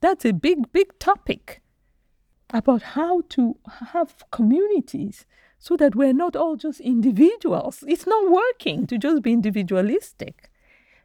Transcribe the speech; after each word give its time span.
That's 0.00 0.24
a 0.24 0.32
big, 0.32 0.72
big 0.72 0.98
topic 0.98 1.62
about 2.52 2.82
how 2.82 3.22
to 3.30 3.56
have 3.92 4.24
communities 4.30 5.26
so 5.58 5.76
that 5.76 5.94
we're 5.94 6.14
not 6.14 6.34
all 6.34 6.56
just 6.56 6.80
individuals. 6.80 7.84
It's 7.86 8.06
not 8.06 8.30
working 8.30 8.86
to 8.86 8.98
just 8.98 9.22
be 9.22 9.32
individualistic. 9.32 10.50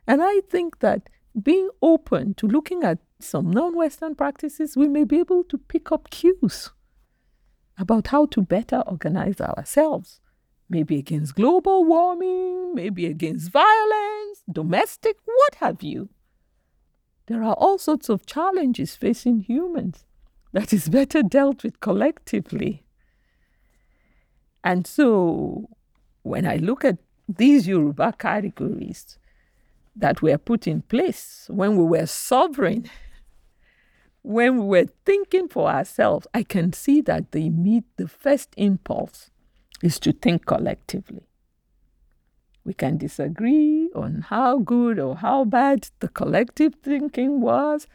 And 0.08 0.21
I 0.23 0.42
think 0.50 0.79
that 0.79 1.10
being 1.42 1.70
open 1.81 2.34
to 2.36 2.47
looking 2.47 2.84
at 2.84 3.00
some 3.20 3.52
non 3.52 3.76
Western 3.76 4.16
practices, 4.16 4.77
we 4.77 4.88
may 4.88 5.04
be 5.04 5.20
able 5.20 5.43
to 5.46 5.57
pick 5.57 5.91
up 5.91 6.09
cues 6.09 6.71
about 7.77 8.07
how 8.07 8.25
to 8.27 8.41
better 8.41 8.82
organize 8.88 9.41
ourselves. 9.41 10.21
Maybe 10.70 10.98
against 10.98 11.36
global 11.36 11.84
warming, 11.84 12.73
maybe 12.73 13.05
against 13.05 13.52
violence, 13.52 14.41
domestic, 14.52 15.18
what 15.25 15.55
have 15.55 15.84
you. 15.84 16.09
There 17.28 17.44
are 17.44 17.55
all 17.55 17.78
sorts 17.78 18.10
of 18.10 18.26
challenges 18.26 18.96
facing 18.96 19.42
humans 19.42 20.05
that 20.54 20.71
is 20.71 20.89
better 20.89 21.24
dealt 21.24 21.64
with 21.64 21.79
collectively. 21.79 22.83
And 24.64 24.86
so 24.86 25.69
when 26.24 26.46
I 26.46 26.57
look 26.57 26.86
at 26.86 26.97
these 27.28 27.68
Yoruba 27.68 28.14
categories 28.18 29.18
that 29.96 30.21
were 30.21 30.38
put 30.38 30.68
in 30.68 30.82
place 30.83 31.47
when 31.50 31.78
we 31.78 31.83
were 31.83 32.06
sovereign, 32.06 32.89
when 34.22 34.58
we 34.58 34.66
were 34.66 34.88
thinking 35.05 35.47
for 35.47 35.67
ourselves, 35.69 36.28
I 36.33 36.44
can 36.44 36.73
see 36.73 37.02
that 37.02 37.31
they 37.31 37.50
meet 37.50 37.86
the 37.97 38.08
first 38.08 38.50
impulse 38.58 39.31
is 39.81 40.00
to 40.00 40.11
think 40.11 40.45
collectively. 40.45 41.28
We 42.66 42.73
can 42.73 42.97
disagree 42.97 43.92
on 43.94 44.22
how 44.22 44.58
good 44.58 44.97
or 44.97 45.16
how 45.17 45.45
bad 45.45 45.89
the 46.00 46.08
collective 46.08 46.73
thinking 46.81 47.39
was, 47.39 47.88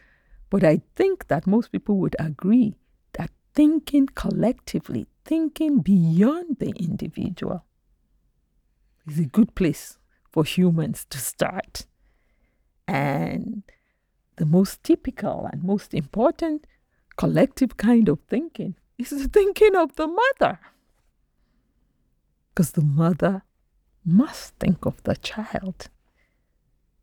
but 0.49 0.63
I 0.63 0.81
think 0.95 1.27
that 1.27 1.45
most 1.45 1.73
people 1.73 1.97
would 1.97 2.15
agree 2.17 2.75
that 3.13 3.31
thinking 3.53 4.07
collectively, 4.07 5.07
thinking 5.25 5.79
beyond 5.79 6.57
the 6.59 6.69
individual, 6.69 7.65
is 9.05 9.19
a 9.19 9.25
good 9.25 9.53
place 9.55 9.97
for 10.31 10.45
humans 10.45 11.05
to 11.09 11.17
start. 11.19 11.85
And 12.87 13.63
the 14.37 14.45
most 14.45 14.83
typical 14.83 15.49
and 15.51 15.63
most 15.63 15.93
important 15.93 16.65
collective 17.17 17.75
kind 17.75 18.07
of 18.07 18.19
thinking 18.21 18.75
is 18.97 19.09
the 19.09 19.27
thinking 19.27 19.75
of 19.75 19.97
the 19.97 20.07
mother. 20.07 20.59
Because 22.49 22.71
the 22.71 22.81
mother 22.81 23.43
must 24.05 24.55
think 24.55 24.85
of 24.85 25.01
the 25.03 25.15
child. 25.15 25.89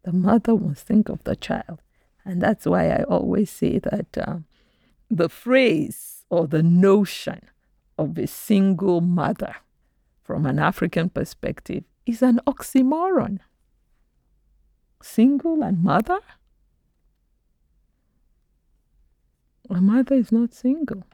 The 0.02 0.12
mother 0.12 0.56
must 0.56 0.86
think 0.86 1.08
of 1.08 1.22
the 1.24 1.36
child. 1.36 1.80
And 2.24 2.42
that's 2.42 2.66
why 2.66 2.90
I 2.90 3.02
always 3.04 3.50
say 3.50 3.78
that 3.78 4.18
uh, 4.18 4.38
the 5.10 5.28
phrase 5.28 6.24
or 6.30 6.46
the 6.46 6.62
notion 6.62 7.40
of 7.96 8.18
a 8.18 8.26
single 8.26 9.00
mother 9.00 9.56
from 10.22 10.44
an 10.44 10.58
African 10.58 11.08
perspective 11.08 11.84
is 12.04 12.22
an 12.22 12.40
oxymoron. 12.46 13.40
Single 15.02 15.62
and 15.62 15.82
mother? 15.82 16.20
A 19.70 19.80
mother 19.80 20.16
is 20.16 20.32
not 20.32 20.54
single. 20.54 21.04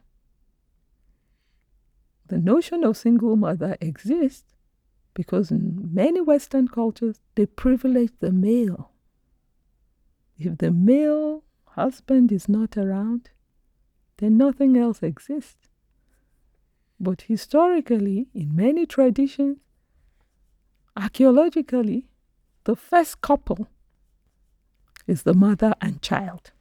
The 2.27 2.37
notion 2.37 2.83
of 2.83 2.97
single 2.97 3.35
mother 3.35 3.77
exists 3.79 4.54
because 5.15 5.49
in 5.49 5.89
many 5.91 6.21
Western 6.21 6.67
cultures, 6.67 7.19
they 7.33 7.47
privilege 7.47 8.11
the 8.19 8.31
male. 8.31 8.91
If 10.37 10.59
the 10.59 10.71
male 10.71 11.43
husband 11.69 12.31
is 12.31 12.47
not 12.47 12.77
around, 12.77 13.29
then 14.17 14.37
nothing 14.37 14.77
else 14.77 15.01
exists. 15.01 15.69
But 16.99 17.23
historically, 17.23 18.27
in 18.33 18.55
many 18.55 18.85
traditions, 18.85 19.57
archaeologically, 20.95 22.07
the 22.65 22.75
first 22.75 23.21
couple 23.21 23.67
is 25.07 25.23
the 25.23 25.33
mother 25.33 25.73
and 25.81 26.01
child. 26.01 26.51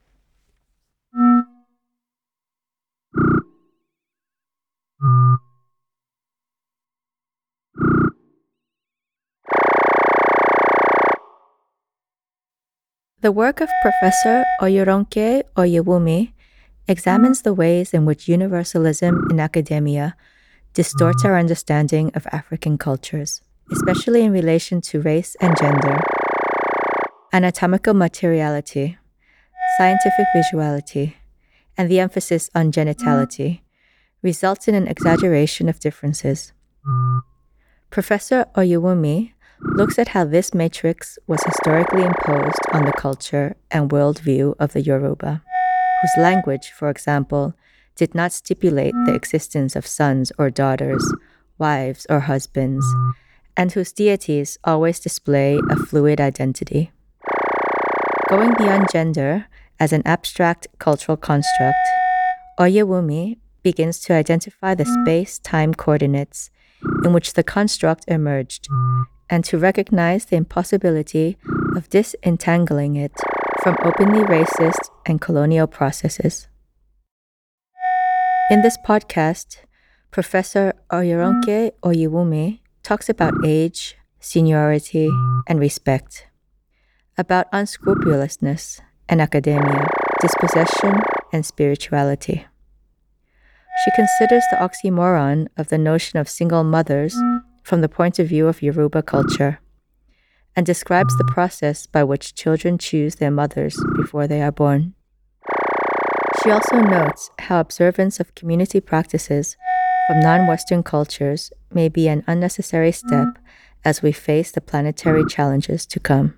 The 13.25 13.33
work 13.33 13.62
of 13.62 13.71
Professor 13.81 14.45
Oyeronke 14.61 15.45
Oyewumi 15.57 16.35
examines 16.87 17.41
the 17.41 17.55
ways 17.55 17.95
in 17.95 18.05
which 18.05 18.29
universalism 18.29 19.29
in 19.31 19.41
academia 19.41 20.15
distorts 20.75 21.25
our 21.25 21.39
understanding 21.39 22.11
of 22.15 22.27
African 22.33 22.77
cultures, 22.77 23.41
especially 23.73 24.25
in 24.25 24.31
relation 24.31 24.83
to 24.83 25.01
race 25.01 25.37
and 25.41 25.57
gender, 25.57 26.03
anatomical 27.33 27.95
materiality, 27.95 28.99
scientific 29.79 30.27
visuality, 30.37 31.15
and 31.79 31.91
the 31.91 32.01
emphasis 32.01 32.51
on 32.55 32.73
genitality, 32.73 33.61
results 34.21 34.69
in 34.69 34.75
an 34.75 34.87
exaggeration 34.87 35.71
of 35.71 35.81
differences. 35.81 36.53
Professor 37.89 38.45
Oyewumi 38.55 39.33
looks 39.64 39.98
at 39.98 40.08
how 40.08 40.25
this 40.25 40.54
matrix 40.54 41.19
was 41.26 41.42
historically 41.44 42.02
imposed 42.04 42.60
on 42.72 42.84
the 42.84 42.92
culture 42.92 43.56
and 43.70 43.91
worldview 43.91 44.54
of 44.58 44.72
the 44.72 44.80
Yoruba, 44.80 45.42
whose 46.00 46.22
language, 46.22 46.70
for 46.76 46.88
example, 46.91 47.54
did 47.97 48.14
not 48.14 48.32
stipulate 48.32 48.94
the 49.06 49.14
existence 49.14 49.75
of 49.75 49.86
sons 49.86 50.30
or 50.38 50.50
daughters, 50.50 51.12
wives 51.58 52.06
or 52.10 52.20
husbands, 52.20 52.84
and 53.56 53.72
whose 53.72 53.92
deities 53.92 54.58
always 54.64 55.00
display 55.00 55.58
a 55.70 55.76
fluid 55.76 56.20
identity. 56.20 56.91
Going 58.28 58.54
beyond 58.54 58.88
gender 58.92 59.46
as 59.81 59.92
an 59.92 60.02
abstract 60.04 60.66
cultural 60.78 61.16
construct, 61.16 61.78
Oyewumi 62.58 63.38
begins 63.62 63.98
to 64.00 64.12
identify 64.12 64.75
the 64.75 64.84
space 64.84 65.38
time 65.38 65.72
coordinates 65.75 66.50
in 67.04 67.12
which 67.12 67.32
the 67.32 67.42
construct 67.42 68.04
emerged 68.08 68.69
and 69.31 69.45
to 69.45 69.59
recognize 69.59 70.27
the 70.27 70.37
impossibility 70.37 71.37
of 71.77 71.89
disentangling 71.91 72.97
it 72.97 73.12
from 73.62 73.77
openly 73.85 74.23
racist 74.25 74.91
and 75.07 75.21
colonial 75.21 75.67
processes. 75.67 76.49
In 78.51 78.62
this 78.62 78.77
podcast, 78.87 79.59
Professor 80.11 80.75
Oyeronke 80.91 81.73
Oyewumi 81.83 82.61
talks 82.83 83.09
about 83.09 83.35
age, 83.45 83.97
seniority, 84.21 85.09
and 85.49 85.59
respect, 85.59 86.27
about 87.17 87.47
unscrupulousness 87.53 88.81
and 89.09 89.21
academia, 89.21 89.89
dispossession 90.21 91.01
and 91.33 91.45
spirituality. 91.45 92.47
She 93.85 93.91
considers 93.97 94.45
the 94.51 94.59
oxymoron 94.59 95.49
of 95.56 95.69
the 95.69 95.79
notion 95.79 96.19
of 96.19 96.29
single 96.29 96.65
mothers 96.65 97.17
from 97.64 97.80
the 97.80 97.88
point 97.88 98.19
of 98.20 98.28
view 98.28 98.47
of 98.47 98.62
Yoruba 98.62 99.02
culture 99.02 99.58
and 100.54 100.64
describes 100.64 101.16
the 101.16 101.25
process 101.25 101.86
by 101.86 102.04
which 102.04 102.34
children 102.34 102.78
choose 102.78 103.16
their 103.16 103.30
mothers 103.30 103.82
before 103.97 104.28
they 104.28 104.41
are 104.41 104.52
born. 104.52 104.94
She 106.42 106.50
also 106.50 106.76
notes 106.76 107.30
how 107.41 107.58
observance 107.58 108.20
of 108.20 108.34
community 108.34 108.80
practices 108.80 109.56
from 110.06 110.20
non 110.20 110.47
Western 110.47 110.82
cultures 110.82 111.50
may 111.72 111.88
be 111.88 112.06
an 112.06 112.22
unnecessary 112.26 112.92
step 112.92 113.38
as 113.84 114.02
we 114.02 114.12
face 114.12 114.52
the 114.52 114.60
planetary 114.60 115.25
challenges 115.25 115.86
to 115.86 115.98
come. 115.98 116.34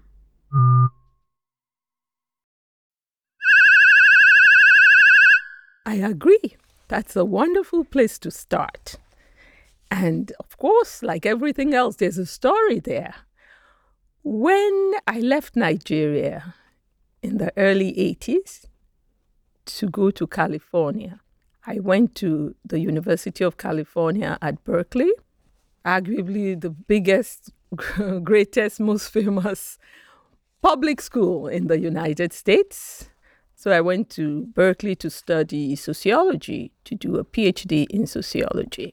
I 5.84 5.94
agree. 5.96 6.56
That's 6.88 7.16
a 7.16 7.24
wonderful 7.24 7.84
place 7.84 8.18
to 8.20 8.30
start. 8.30 8.96
And 9.90 10.32
of 10.40 10.56
course, 10.58 11.02
like 11.02 11.26
everything 11.26 11.74
else, 11.74 11.96
there's 11.96 12.18
a 12.18 12.26
story 12.26 12.80
there. 12.80 13.14
When 14.22 14.94
I 15.06 15.20
left 15.20 15.54
Nigeria 15.54 16.54
in 17.22 17.38
the 17.38 17.52
early 17.56 17.92
80s 17.92 18.66
to 19.66 19.88
go 19.88 20.10
to 20.10 20.26
California, 20.26 21.20
I 21.66 21.80
went 21.80 22.14
to 22.16 22.54
the 22.64 22.78
University 22.78 23.44
of 23.44 23.56
California 23.56 24.38
at 24.40 24.62
Berkeley, 24.64 25.12
arguably 25.84 26.60
the 26.60 26.70
biggest, 26.70 27.50
greatest, 28.22 28.80
most 28.80 29.10
famous 29.10 29.78
public 30.62 31.00
school 31.00 31.46
in 31.46 31.68
the 31.68 31.78
United 31.78 32.32
States. 32.32 33.08
So 33.54 33.70
I 33.70 33.80
went 33.80 34.10
to 34.10 34.46
Berkeley 34.46 34.94
to 34.96 35.10
study 35.10 35.76
sociology, 35.76 36.72
to 36.84 36.94
do 36.94 37.16
a 37.16 37.24
PhD 37.24 37.86
in 37.90 38.06
sociology. 38.06 38.92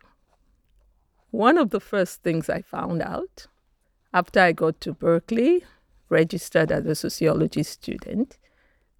One 1.33 1.57
of 1.57 1.71
the 1.71 1.79
first 1.79 2.21
things 2.21 2.47
I 2.47 2.61
found 2.61 3.01
out 3.01 3.47
after 4.13 4.39
I 4.39 4.51
got 4.51 4.79
to 4.81 4.93
Berkeley, 4.93 5.63
registered 6.07 6.71
as 6.71 6.85
a 6.85 6.93
sociology 6.93 7.63
student, 7.63 8.37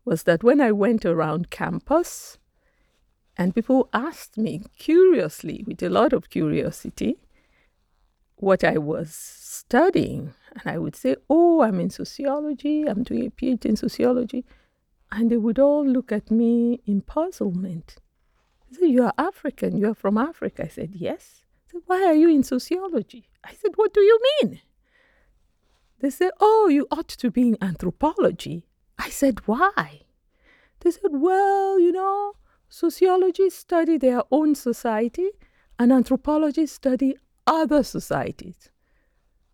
was 0.03 0.23
that 0.23 0.43
when 0.43 0.59
I 0.59 0.71
went 0.71 1.05
around 1.05 1.51
campus 1.51 2.39
and 3.37 3.53
people 3.53 3.87
asked 3.93 4.35
me 4.35 4.63
curiously, 4.79 5.63
with 5.67 5.83
a 5.83 5.89
lot 5.89 6.11
of 6.11 6.31
curiosity, 6.31 7.19
what 8.37 8.63
I 8.63 8.79
was 8.79 9.13
studying, 9.13 10.33
and 10.55 10.63
I 10.65 10.79
would 10.79 10.95
say, 10.95 11.17
Oh, 11.29 11.61
I'm 11.61 11.79
in 11.79 11.91
sociology, 11.91 12.85
I'm 12.85 13.03
doing 13.03 13.27
a 13.27 13.29
PhD 13.29 13.65
in 13.65 13.75
sociology. 13.75 14.43
And 15.11 15.29
they 15.29 15.37
would 15.37 15.59
all 15.59 15.87
look 15.87 16.11
at 16.11 16.31
me 16.31 16.81
in 16.87 17.01
puzzlement. 17.01 17.97
They 18.71 18.79
said, 18.79 18.89
You 18.89 19.03
are 19.03 19.13
African, 19.19 19.77
you 19.77 19.91
are 19.91 19.93
from 19.93 20.17
Africa. 20.17 20.63
I 20.65 20.69
said, 20.69 20.95
Yes. 20.95 21.42
Said, 21.73 21.81
Why 21.87 22.03
are 22.05 22.13
you 22.13 22.29
in 22.29 22.43
sociology? 22.43 23.29
I 23.43 23.53
said, 23.53 23.71
What 23.75 23.93
do 23.93 24.01
you 24.01 24.19
mean? 24.41 24.61
They 25.99 26.11
said, 26.11 26.31
Oh, 26.39 26.67
you 26.67 26.87
ought 26.91 27.07
to 27.07 27.31
be 27.31 27.49
in 27.49 27.57
anthropology. 27.61 28.67
I 28.99 29.09
said, 29.09 29.39
Why? 29.47 30.01
They 30.81 30.91
said, 30.91 31.11
Well, 31.11 31.79
you 31.79 31.91
know, 31.91 32.33
sociologists 32.69 33.59
study 33.59 33.97
their 33.97 34.21
own 34.31 34.53
society 34.53 35.31
and 35.79 35.91
anthropologists 35.91 36.75
study 36.75 37.15
other 37.47 37.81
societies. 37.81 38.69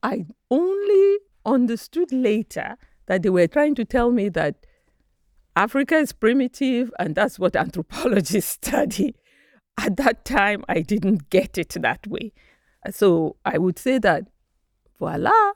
I 0.03 0.25
only 0.51 1.19
understood 1.45 2.11
later 2.11 2.75
that 3.05 3.23
they 3.23 3.29
were 3.29 3.47
trying 3.47 3.75
to 3.75 3.85
tell 3.85 4.11
me 4.11 4.27
that 4.29 4.65
Africa 5.55 5.95
is 5.95 6.11
primitive 6.11 6.91
and 6.99 7.15
that's 7.15 7.39
what 7.39 7.55
anthropologists 7.55 8.51
study. 8.51 9.15
At 9.77 9.97
that 9.97 10.25
time, 10.25 10.63
I 10.67 10.81
didn't 10.81 11.29
get 11.29 11.57
it 11.57 11.69
that 11.81 12.05
way. 12.07 12.33
So 12.91 13.37
I 13.45 13.57
would 13.57 13.79
say 13.79 13.97
that, 13.99 14.27
voila, 14.99 15.53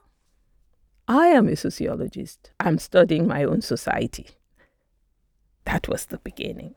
I 1.08 1.28
am 1.28 1.48
a 1.48 1.56
sociologist. 1.56 2.52
I'm 2.60 2.78
studying 2.78 3.28
my 3.28 3.44
own 3.44 3.62
society. 3.62 4.28
That 5.66 5.88
was 5.88 6.06
the 6.06 6.20
beginning. 6.20 6.76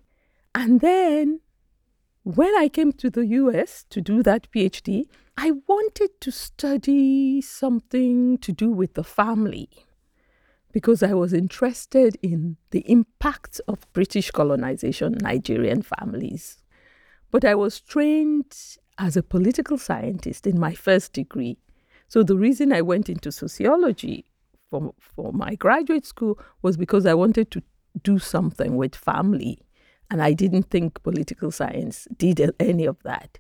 And 0.55 0.81
then 0.81 1.41
when 2.23 2.57
I 2.57 2.69
came 2.69 2.93
to 2.95 3.11
the 3.11 3.27
US 3.27 3.85
to 3.91 4.01
do 4.01 4.23
that 4.25 4.51
PhD, 4.51 5.05
I 5.37 5.53
wanted 5.69 6.21
to 6.21 6.33
study 6.33 7.41
something 7.41 8.39
to 8.39 8.53
do 8.53 8.71
with 8.71 8.95
the 8.95 9.05
family 9.05 9.69
because 10.73 11.03
I 11.03 11.15
was 11.15 11.33
interested 11.33 12.19
in 12.23 12.57
the 12.71 12.81
impact 12.91 13.61
of 13.69 13.91
British 13.93 14.31
colonization 14.31 15.13
Nigerian 15.21 15.83
families. 15.83 16.59
But 17.31 17.45
I 17.45 17.55
was 17.55 17.81
trained 17.81 18.57
as 18.99 19.17
a 19.17 19.23
political 19.23 19.79
scientist 19.79 20.47
in 20.47 20.59
my 20.59 20.75
first 20.75 21.13
degree. 21.13 21.59
So 22.09 22.23
the 22.23 22.37
reason 22.37 22.73
I 22.73 22.83
went 22.83 23.09
into 23.09 23.33
sociology 23.33 24.25
for, 24.71 24.95
for 24.99 25.33
my 25.33 25.55
graduate 25.55 26.07
school 26.07 26.39
was 26.63 26.77
because 26.77 27.05
I 27.05 27.15
wanted 27.15 27.51
to 27.53 27.63
do 28.03 28.19
something 28.19 28.77
with 28.77 28.95
family. 28.95 29.59
And 30.11 30.23
I 30.23 30.33
didn't 30.33 30.71
think 30.71 31.03
political 31.03 31.51
science 31.51 32.07
did 32.17 32.41
any 32.61 32.87
of 32.87 33.03
that. 33.03 33.39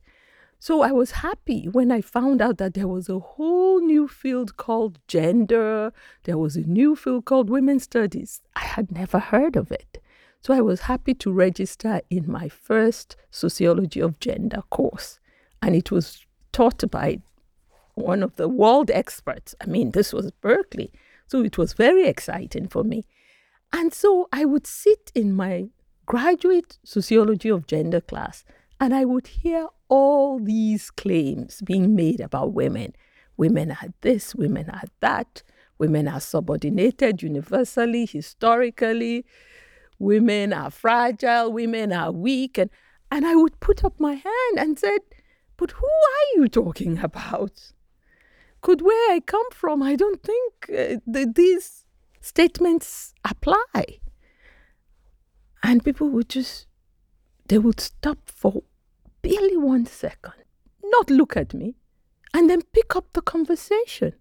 So 0.59 0.83
I 0.83 0.91
was 0.91 1.11
happy 1.12 1.67
when 1.67 1.93
I 1.93 2.00
found 2.00 2.41
out 2.41 2.59
that 2.59 2.75
there 2.75 2.88
was 2.88 3.09
a 3.09 3.19
whole 3.19 3.81
new 3.81 4.09
field 4.09 4.56
called 4.56 4.99
gender, 5.06 5.93
there 6.25 6.38
was 6.38 6.56
a 6.56 6.62
new 6.62 6.97
field 6.97 7.27
called 7.27 7.50
women's 7.50 7.85
studies. 7.85 8.41
I 8.56 8.65
had 8.65 8.91
never 8.91 9.19
heard 9.19 9.55
of 9.55 9.71
it. 9.71 10.03
So 10.47 10.55
I 10.55 10.61
was 10.61 10.83
happy 10.83 11.13
to 11.15 11.33
register 11.33 12.01
in 12.09 12.31
my 12.31 12.49
first 12.49 13.17
sociology 13.33 13.99
of 13.99 14.21
gender 14.21 14.63
course. 14.71 15.19
And 15.61 15.75
it 15.75 15.91
was 15.91 16.25
taught 16.53 16.89
by 16.89 17.19
one 17.95 18.23
of 18.23 18.37
the 18.37 18.49
world 18.49 18.89
experts. 18.89 19.57
I 19.61 19.67
mean, 19.67 19.91
this 19.91 20.13
was 20.13 20.31
Berkeley. 20.31 20.93
So 21.27 21.43
it 21.43 21.59
was 21.59 21.73
very 21.73 22.07
exciting 22.07 22.69
for 22.69 22.85
me. 22.85 23.03
And 23.73 23.93
so 23.93 24.29
I 24.33 24.45
would 24.45 24.69
sit 24.69 25.11
in 25.17 25.35
my 25.35 25.71
graduate 26.07 26.79
sociology 26.85 27.49
of 27.49 27.67
gender 27.67 28.01
class 28.01 28.45
and 28.81 28.95
I 28.95 29.05
would 29.05 29.27
hear 29.27 29.67
all 29.89 30.39
these 30.39 30.93
claims 30.93 31.61
being 31.61 31.97
made 31.97 32.21
about 32.21 32.53
women. 32.53 32.95
Women 33.37 33.73
are 33.73 33.93
this, 34.03 34.33
women 34.33 34.71
are 34.71 34.87
that, 35.01 35.43
women 35.77 36.07
are 36.07 36.21
subordinated 36.21 37.21
universally, 37.21 38.07
historically, 38.07 39.27
women 39.99 40.53
are 40.53 40.71
fragile, 40.71 41.53
women 41.53 41.93
are 41.93 42.13
weak. 42.13 42.59
And, 42.59 42.71
and 43.11 43.27
I 43.27 43.35
would 43.35 43.61
put 43.61 43.85
up 43.85 43.99
my 43.99 44.15
hand 44.15 44.59
and 44.59 44.79
said, 44.79 45.01
But 45.57 45.73
who 45.73 45.87
are 45.87 46.41
you 46.41 46.49
talking 46.49 46.99
about? 47.03 47.73
Could 48.61 48.83
where 48.83 49.13
I 49.13 49.21
come 49.21 49.51
from, 49.53 49.83
I 49.83 49.97
don't 49.97 50.23
think 50.23 50.53
uh, 50.71 51.01
the, 51.07 51.31
these 51.33 51.85
statements 52.21 53.15
apply. 53.25 54.01
And 55.63 55.85
people 55.85 56.09
would 56.11 56.29
just, 56.29 56.67
they 57.49 57.59
would 57.59 57.81
stop 57.81 58.19
for 58.27 58.63
barely 59.23 59.57
one 59.57 59.87
second, 59.87 60.35
not 60.85 61.11
look 61.11 61.37
at 61.37 61.55
me, 61.55 61.75
and 62.33 62.49
then 62.49 62.63
pick 62.73 62.95
up 62.95 63.13
the 63.13 63.23
conversation 63.23 64.13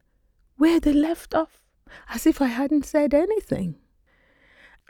where 0.57 0.79
they 0.79 0.93
left 0.93 1.35
off, 1.35 1.61
as 2.09 2.25
if 2.25 2.41
I 2.41 2.47
hadn't 2.47 2.85
said 2.85 3.13
anything. 3.13 3.75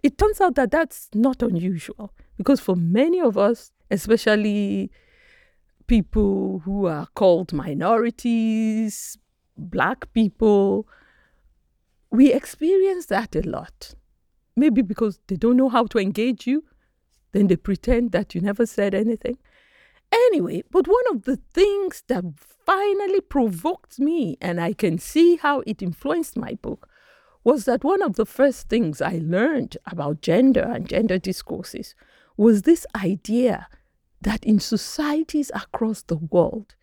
It 0.05 0.19
turns 0.19 0.39
out 0.39 0.53
that 0.53 0.69
that's 0.69 1.09
not 1.15 1.41
unusual 1.41 2.13
because 2.37 2.59
for 2.59 2.75
many 2.75 3.19
of 3.19 3.39
us, 3.39 3.71
especially 3.89 4.91
people 5.87 6.59
who 6.59 6.85
are 6.85 7.07
called 7.15 7.51
minorities, 7.51 9.17
black 9.57 10.13
people, 10.13 10.87
we 12.11 12.31
experience 12.31 13.07
that 13.07 13.35
a 13.35 13.41
lot. 13.49 13.95
Maybe 14.55 14.83
because 14.83 15.19
they 15.25 15.37
don't 15.37 15.57
know 15.57 15.69
how 15.69 15.87
to 15.87 15.97
engage 15.97 16.45
you, 16.45 16.63
then 17.31 17.47
they 17.47 17.55
pretend 17.55 18.11
that 18.11 18.35
you 18.35 18.41
never 18.41 18.67
said 18.67 18.93
anything. 18.93 19.39
Anyway, 20.11 20.61
but 20.69 20.87
one 20.87 21.07
of 21.09 21.23
the 21.23 21.37
things 21.51 22.03
that 22.09 22.23
finally 22.37 23.21
provoked 23.21 23.97
me, 23.97 24.37
and 24.39 24.61
I 24.61 24.73
can 24.73 24.99
see 24.99 25.37
how 25.37 25.61
it 25.61 25.81
influenced 25.81 26.37
my 26.37 26.53
book, 26.61 26.87
was 27.45 27.65
that 27.65 27.83
one 27.83 28.01
of 28.01 28.15
the 28.15 28.25
first 28.25 28.67
things 28.67 29.01
I 29.01 29.21
learned 29.23 29.77
about 29.85 30.21
gender 30.21 30.63
and 30.63 30.89
gender 30.89 31.19
discourses 31.19 31.95
was 32.35 32.63
this 32.63 32.85
idea 32.95 33.67
that 34.19 34.43
in 34.43 34.59
societies 34.59 35.51
across 35.53 36.01
the 36.01 36.17
world, 36.17 36.75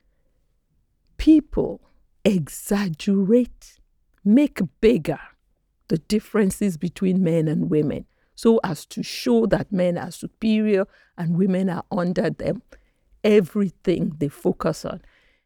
people 1.18 1.82
exaggerate, 2.24 3.80
make 4.24 4.60
bigger 4.80 5.18
the 5.88 5.98
differences 5.98 6.76
between 6.76 7.24
men 7.24 7.48
and 7.48 7.68
women 7.68 8.06
so 8.36 8.60
as 8.62 8.86
to 8.86 9.02
show 9.02 9.46
that 9.46 9.72
men 9.72 9.98
are 9.98 10.12
superior 10.12 10.86
and 11.18 11.36
women 11.36 11.68
are 11.68 11.84
under 11.90 12.30
them 12.30 12.62
everything 13.24 14.14
they 14.18 14.28
focus 14.28 14.84
on. 14.84 15.02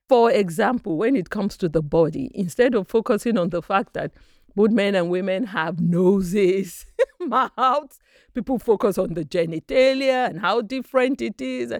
For 0.08 0.30
example, 0.30 0.96
when 0.98 1.16
it 1.16 1.30
comes 1.30 1.56
to 1.56 1.68
the 1.68 1.82
body, 1.82 2.30
instead 2.34 2.74
of 2.74 2.86
focusing 2.86 3.38
on 3.38 3.48
the 3.48 3.62
fact 3.62 3.94
that 3.94 4.12
both 4.56 4.70
men 4.70 4.94
and 4.94 5.10
women 5.10 5.44
have 5.44 5.78
noses, 5.78 6.86
mouths, 7.20 8.00
people 8.34 8.58
focus 8.58 8.98
on 8.98 9.14
the 9.14 9.24
genitalia 9.24 10.28
and 10.28 10.40
how 10.40 10.62
different 10.62 11.22
it 11.22 11.40
is. 11.40 11.72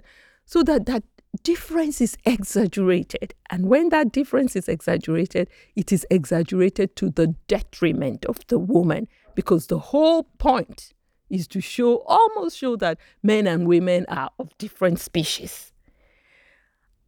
So 0.45 0.63
that 0.63 0.85
that 0.85 1.03
difference 1.43 1.99
is 2.01 2.17
exaggerated. 2.25 3.33
And 3.49 3.67
when 3.67 3.89
that 3.89 4.11
difference 4.11 4.55
is 4.55 4.69
exaggerated, 4.69 5.49
it 5.75 5.91
is 5.91 6.05
exaggerated 6.09 6.95
to 6.97 7.09
the 7.09 7.35
detriment 7.47 8.25
of 8.25 8.39
the 8.47 8.59
woman 8.59 9.07
because 9.35 9.67
the 9.67 9.79
whole 9.79 10.23
point 10.37 10.93
is 11.29 11.47
to 11.49 11.61
show, 11.61 12.03
almost 12.05 12.57
show 12.57 12.75
that 12.77 12.97
men 13.21 13.47
and 13.47 13.67
women 13.67 14.05
are 14.07 14.29
of 14.39 14.57
different 14.57 14.99
species. 14.99 15.73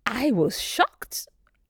I 0.05 0.31
was 0.31 0.59
shocked 0.59 1.27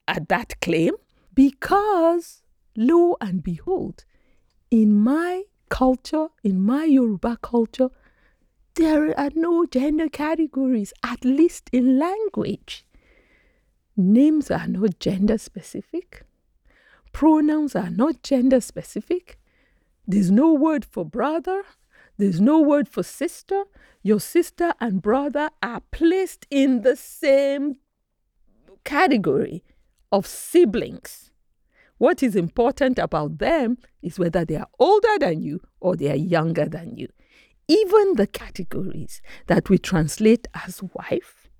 at 0.08 0.28
that 0.28 0.60
claim 0.60 0.94
because, 1.34 2.42
lo 2.80 3.16
and 3.20 3.42
behold, 3.42 4.04
in 4.70 4.98
my 4.98 5.42
culture, 5.68 6.28
in 6.42 6.60
my 6.64 6.84
Yoruba 6.84 7.36
culture, 7.42 7.90
there 8.74 9.18
are 9.20 9.30
no 9.34 9.66
gender 9.66 10.08
categories, 10.08 10.92
at 11.04 11.22
least 11.24 11.68
in 11.72 11.98
language. 11.98 12.86
Names 13.96 14.50
are 14.50 14.66
not 14.66 14.98
gender 14.98 15.36
specific. 15.36 16.22
Pronouns 17.12 17.76
are 17.76 17.90
not 17.90 18.22
gender 18.22 18.60
specific. 18.60 19.38
There's 20.06 20.30
no 20.30 20.54
word 20.54 20.84
for 20.86 21.04
brother. 21.04 21.62
There's 22.16 22.40
no 22.40 22.60
word 22.60 22.88
for 22.88 23.02
sister. 23.02 23.64
Your 24.02 24.20
sister 24.20 24.72
and 24.80 25.02
brother 25.02 25.50
are 25.62 25.82
placed 25.90 26.46
in 26.50 26.80
the 26.80 26.96
same 26.96 27.76
category 28.84 29.62
of 30.10 30.26
siblings. 30.26 31.30
What 32.00 32.22
is 32.22 32.34
important 32.34 32.98
about 32.98 33.40
them 33.40 33.76
is 34.00 34.18
whether 34.18 34.42
they 34.42 34.56
are 34.56 34.68
older 34.78 35.18
than 35.18 35.42
you 35.42 35.60
or 35.80 35.96
they 35.96 36.10
are 36.10 36.16
younger 36.16 36.64
than 36.64 36.96
you. 36.96 37.08
Even 37.68 38.14
the 38.14 38.26
categories 38.26 39.20
that 39.48 39.68
we 39.68 39.76
translate 39.76 40.48
as 40.54 40.82
wife 40.94 41.50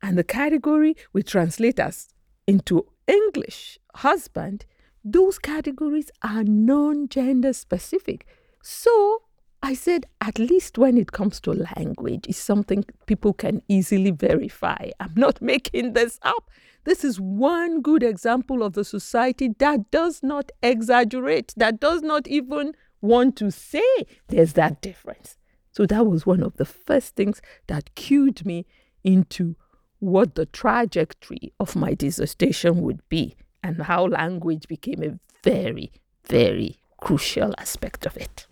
and 0.00 0.16
the 0.16 0.22
category 0.22 0.94
we 1.12 1.24
translate 1.24 1.80
as 1.80 2.14
into 2.46 2.86
English 3.08 3.80
husband, 3.96 4.66
those 5.04 5.40
categories 5.40 6.12
are 6.22 6.44
non 6.44 7.08
gender 7.08 7.52
specific. 7.52 8.24
So 8.62 9.22
I 9.64 9.74
said, 9.74 10.06
at 10.20 10.38
least 10.38 10.78
when 10.78 10.96
it 10.96 11.10
comes 11.10 11.40
to 11.40 11.54
language, 11.76 12.26
it's 12.28 12.38
something 12.38 12.84
people 13.06 13.32
can 13.32 13.62
easily 13.66 14.12
verify. 14.12 14.90
I'm 15.00 15.14
not 15.16 15.42
making 15.52 15.94
this 15.94 16.20
up. 16.22 16.48
This 16.84 17.04
is 17.04 17.20
one 17.20 17.80
good 17.80 18.02
example 18.02 18.62
of 18.62 18.72
the 18.72 18.84
society 18.84 19.54
that 19.58 19.90
does 19.90 20.22
not 20.22 20.50
exaggerate, 20.62 21.54
that 21.56 21.78
does 21.78 22.02
not 22.02 22.26
even 22.26 22.74
want 23.00 23.36
to 23.36 23.50
say 23.50 23.82
there's 24.28 24.54
that 24.54 24.80
difference. 24.80 25.36
So 25.70 25.86
that 25.86 26.06
was 26.06 26.26
one 26.26 26.42
of 26.42 26.56
the 26.56 26.64
first 26.64 27.14
things 27.14 27.40
that 27.66 27.94
cued 27.94 28.44
me 28.44 28.66
into 29.04 29.56
what 30.00 30.34
the 30.34 30.46
trajectory 30.46 31.52
of 31.60 31.76
my 31.76 31.94
dissertation 31.94 32.82
would 32.82 33.00
be 33.08 33.36
and 33.62 33.82
how 33.82 34.06
language 34.06 34.66
became 34.66 35.02
a 35.02 35.18
very, 35.44 35.92
very 36.26 36.78
crucial 37.00 37.54
aspect 37.58 38.06
of 38.06 38.16
it. 38.16 38.46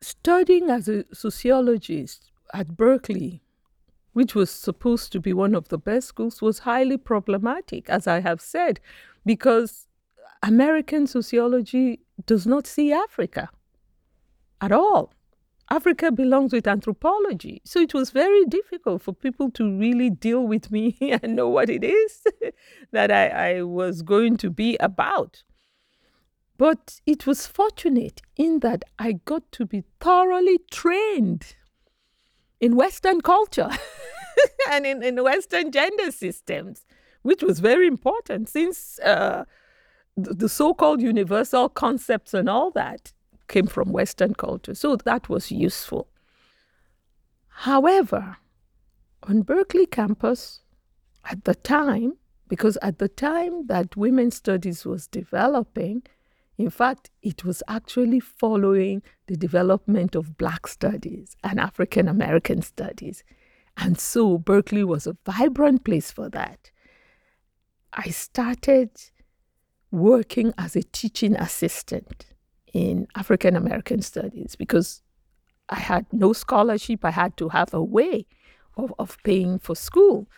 Studying 0.00 0.70
as 0.70 0.88
a 0.88 1.04
sociologist 1.12 2.30
at 2.54 2.76
Berkeley, 2.76 3.42
which 4.12 4.34
was 4.34 4.50
supposed 4.50 5.12
to 5.12 5.20
be 5.20 5.32
one 5.32 5.54
of 5.54 5.68
the 5.68 5.78
best 5.78 6.08
schools, 6.08 6.42
was 6.42 6.60
highly 6.60 6.96
problematic, 6.96 7.88
as 7.88 8.06
I 8.06 8.20
have 8.20 8.40
said, 8.40 8.80
because 9.24 9.86
American 10.42 11.06
sociology 11.06 12.00
does 12.26 12.46
not 12.46 12.66
see 12.66 12.92
Africa 12.92 13.50
at 14.60 14.72
all. 14.72 15.12
Africa 15.70 16.10
belongs 16.10 16.52
with 16.52 16.66
anthropology. 16.66 17.62
So 17.64 17.80
it 17.80 17.94
was 17.94 18.10
very 18.10 18.44
difficult 18.46 19.02
for 19.02 19.14
people 19.14 19.52
to 19.52 19.78
really 19.78 20.10
deal 20.10 20.44
with 20.44 20.72
me 20.72 20.96
and 21.22 21.36
know 21.36 21.48
what 21.48 21.70
it 21.70 21.84
is 21.84 22.24
that 22.92 23.12
I, 23.12 23.28
I 23.28 23.62
was 23.62 24.02
going 24.02 24.36
to 24.38 24.50
be 24.50 24.76
about. 24.80 25.44
But 26.58 27.00
it 27.06 27.26
was 27.26 27.46
fortunate 27.46 28.20
in 28.36 28.60
that 28.60 28.84
I 28.98 29.12
got 29.12 29.50
to 29.52 29.64
be 29.64 29.84
thoroughly 30.00 30.58
trained 30.70 31.54
in 32.60 32.76
Western 32.76 33.20
culture 33.20 33.70
and 34.70 34.86
in, 34.86 35.02
in 35.02 35.22
Western 35.22 35.70
gender 35.72 36.10
systems, 36.10 36.84
which 37.22 37.42
was 37.42 37.60
very 37.60 37.86
important 37.86 38.48
since 38.48 38.98
uh, 39.00 39.44
the, 40.16 40.34
the 40.34 40.48
so 40.48 40.74
called 40.74 41.00
universal 41.00 41.68
concepts 41.68 42.34
and 42.34 42.48
all 42.48 42.70
that 42.70 43.12
came 43.48 43.66
from 43.66 43.92
Western 43.92 44.34
culture. 44.34 44.74
So 44.74 44.96
that 44.96 45.28
was 45.28 45.50
useful. 45.50 46.08
However, 47.48 48.36
on 49.24 49.42
Berkeley 49.42 49.86
campus, 49.86 50.62
at 51.24 51.44
the 51.44 51.54
time, 51.54 52.14
because 52.48 52.78
at 52.80 52.98
the 52.98 53.08
time 53.08 53.66
that 53.66 53.96
women's 53.96 54.36
studies 54.36 54.86
was 54.86 55.06
developing, 55.06 56.02
in 56.60 56.70
fact, 56.70 57.10
it 57.22 57.44
was 57.44 57.62
actually 57.68 58.20
following 58.20 59.02
the 59.26 59.36
development 59.36 60.14
of 60.14 60.36
Black 60.36 60.66
studies 60.66 61.36
and 61.42 61.58
African 61.58 62.06
American 62.06 62.60
studies. 62.62 63.24
And 63.76 63.98
so 63.98 64.36
Berkeley 64.36 64.84
was 64.84 65.06
a 65.06 65.16
vibrant 65.24 65.84
place 65.84 66.10
for 66.10 66.28
that. 66.30 66.70
I 67.92 68.10
started 68.10 68.90
working 69.90 70.52
as 70.58 70.76
a 70.76 70.82
teaching 70.82 71.34
assistant 71.36 72.26
in 72.72 73.06
African 73.16 73.56
American 73.56 74.02
studies 74.02 74.54
because 74.54 75.02
I 75.68 75.80
had 75.80 76.06
no 76.12 76.32
scholarship. 76.32 77.04
I 77.04 77.10
had 77.10 77.36
to 77.38 77.48
have 77.48 77.72
a 77.72 77.82
way 77.82 78.26
of, 78.76 78.92
of 78.98 79.16
paying 79.24 79.58
for 79.58 79.74
school. 79.74 80.28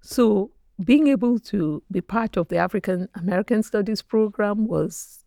So 0.00 0.52
being 0.82 1.08
able 1.08 1.38
to 1.38 1.82
be 1.90 2.00
part 2.00 2.36
of 2.36 2.48
the 2.48 2.56
African 2.56 3.08
American 3.14 3.62
Studies 3.62 4.02
program 4.02 4.66
was 4.66 5.21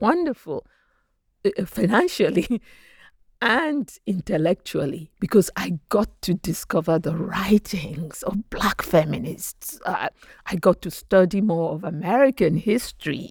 wonderful 0.00 0.66
uh, 1.44 1.64
financially 1.64 2.60
and 3.42 3.98
intellectually 4.06 5.10
because 5.18 5.50
I 5.56 5.78
got 5.88 6.22
to 6.22 6.34
discover 6.34 6.98
the 6.98 7.16
writings 7.16 8.22
of 8.22 8.48
Black 8.50 8.82
feminists. 8.82 9.80
Uh, 9.84 10.08
I 10.46 10.56
got 10.56 10.80
to 10.82 10.90
study 10.90 11.40
more 11.40 11.72
of 11.72 11.82
American 11.82 12.56
history. 12.56 13.30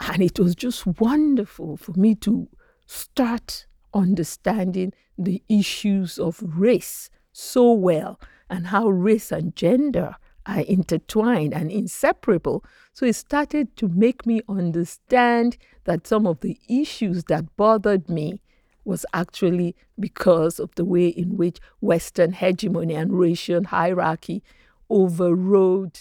And 0.00 0.22
it 0.22 0.38
was 0.38 0.54
just 0.54 0.86
wonderful 0.86 1.76
for 1.76 1.92
me 1.92 2.14
to 2.16 2.48
start 2.86 3.66
understanding 3.94 4.92
the 5.16 5.42
issues 5.48 6.18
of 6.18 6.42
race 6.42 7.10
so 7.32 7.72
well 7.72 8.20
and 8.48 8.66
how 8.68 8.88
race 8.88 9.30
and 9.30 9.54
gender 9.56 10.16
are 10.50 10.62
intertwined 10.62 11.54
and 11.54 11.70
inseparable. 11.70 12.64
So 12.92 13.06
it 13.06 13.14
started 13.14 13.76
to 13.76 13.88
make 13.88 14.26
me 14.26 14.42
understand 14.48 15.56
that 15.84 16.06
some 16.06 16.26
of 16.26 16.40
the 16.40 16.58
issues 16.68 17.24
that 17.24 17.56
bothered 17.56 18.08
me 18.08 18.42
was 18.84 19.06
actually 19.12 19.76
because 19.98 20.58
of 20.58 20.74
the 20.74 20.84
way 20.84 21.06
in 21.06 21.36
which 21.36 21.58
Western 21.80 22.32
hegemony 22.32 22.94
and 22.94 23.12
racial 23.12 23.64
hierarchy 23.64 24.42
overrode 24.88 26.00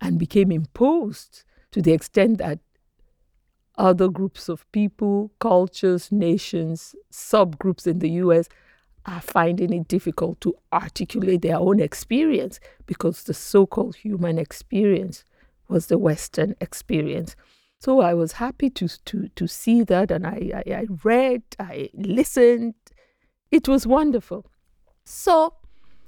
and 0.00 0.18
became 0.18 0.50
imposed 0.50 1.44
to 1.72 1.82
the 1.82 1.92
extent 1.92 2.38
that 2.38 2.60
other 3.76 4.08
groups 4.08 4.48
of 4.48 4.70
people, 4.72 5.30
cultures, 5.40 6.10
nations, 6.10 6.94
subgroups 7.12 7.86
in 7.86 7.98
the 7.98 8.10
US 8.10 8.48
are 9.06 9.20
finding 9.20 9.72
it 9.72 9.88
difficult 9.88 10.40
to 10.42 10.54
articulate 10.72 11.42
their 11.42 11.56
own 11.56 11.80
experience 11.80 12.60
because 12.86 13.22
the 13.24 13.34
so 13.34 13.66
called 13.66 13.96
human 13.96 14.38
experience 14.38 15.24
was 15.68 15.86
the 15.86 15.98
Western 15.98 16.54
experience. 16.60 17.34
So 17.78 18.00
I 18.00 18.12
was 18.12 18.32
happy 18.32 18.68
to, 18.70 18.88
to, 19.06 19.28
to 19.28 19.46
see 19.46 19.82
that 19.84 20.10
and 20.10 20.26
I, 20.26 20.64
I, 20.66 20.72
I 20.72 20.86
read, 21.02 21.42
I 21.58 21.88
listened. 21.94 22.74
It 23.50 23.68
was 23.68 23.86
wonderful. 23.86 24.46
So 25.04 25.54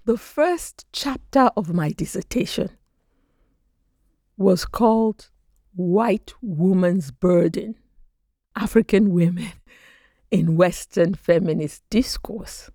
the 0.05 0.19
first 0.19 0.87
chapter 0.93 1.51
of 1.57 1.73
my 1.73 1.91
dissertation 1.91 2.71
was 4.37 4.65
called 4.65 5.31
white 5.75 6.35
woman's 6.43 7.11
burden, 7.11 7.77
African 8.55 9.15
women 9.15 9.53
in 10.31 10.57
Western 10.57 11.15
feminist 11.15 11.83
discourse. 11.89 12.71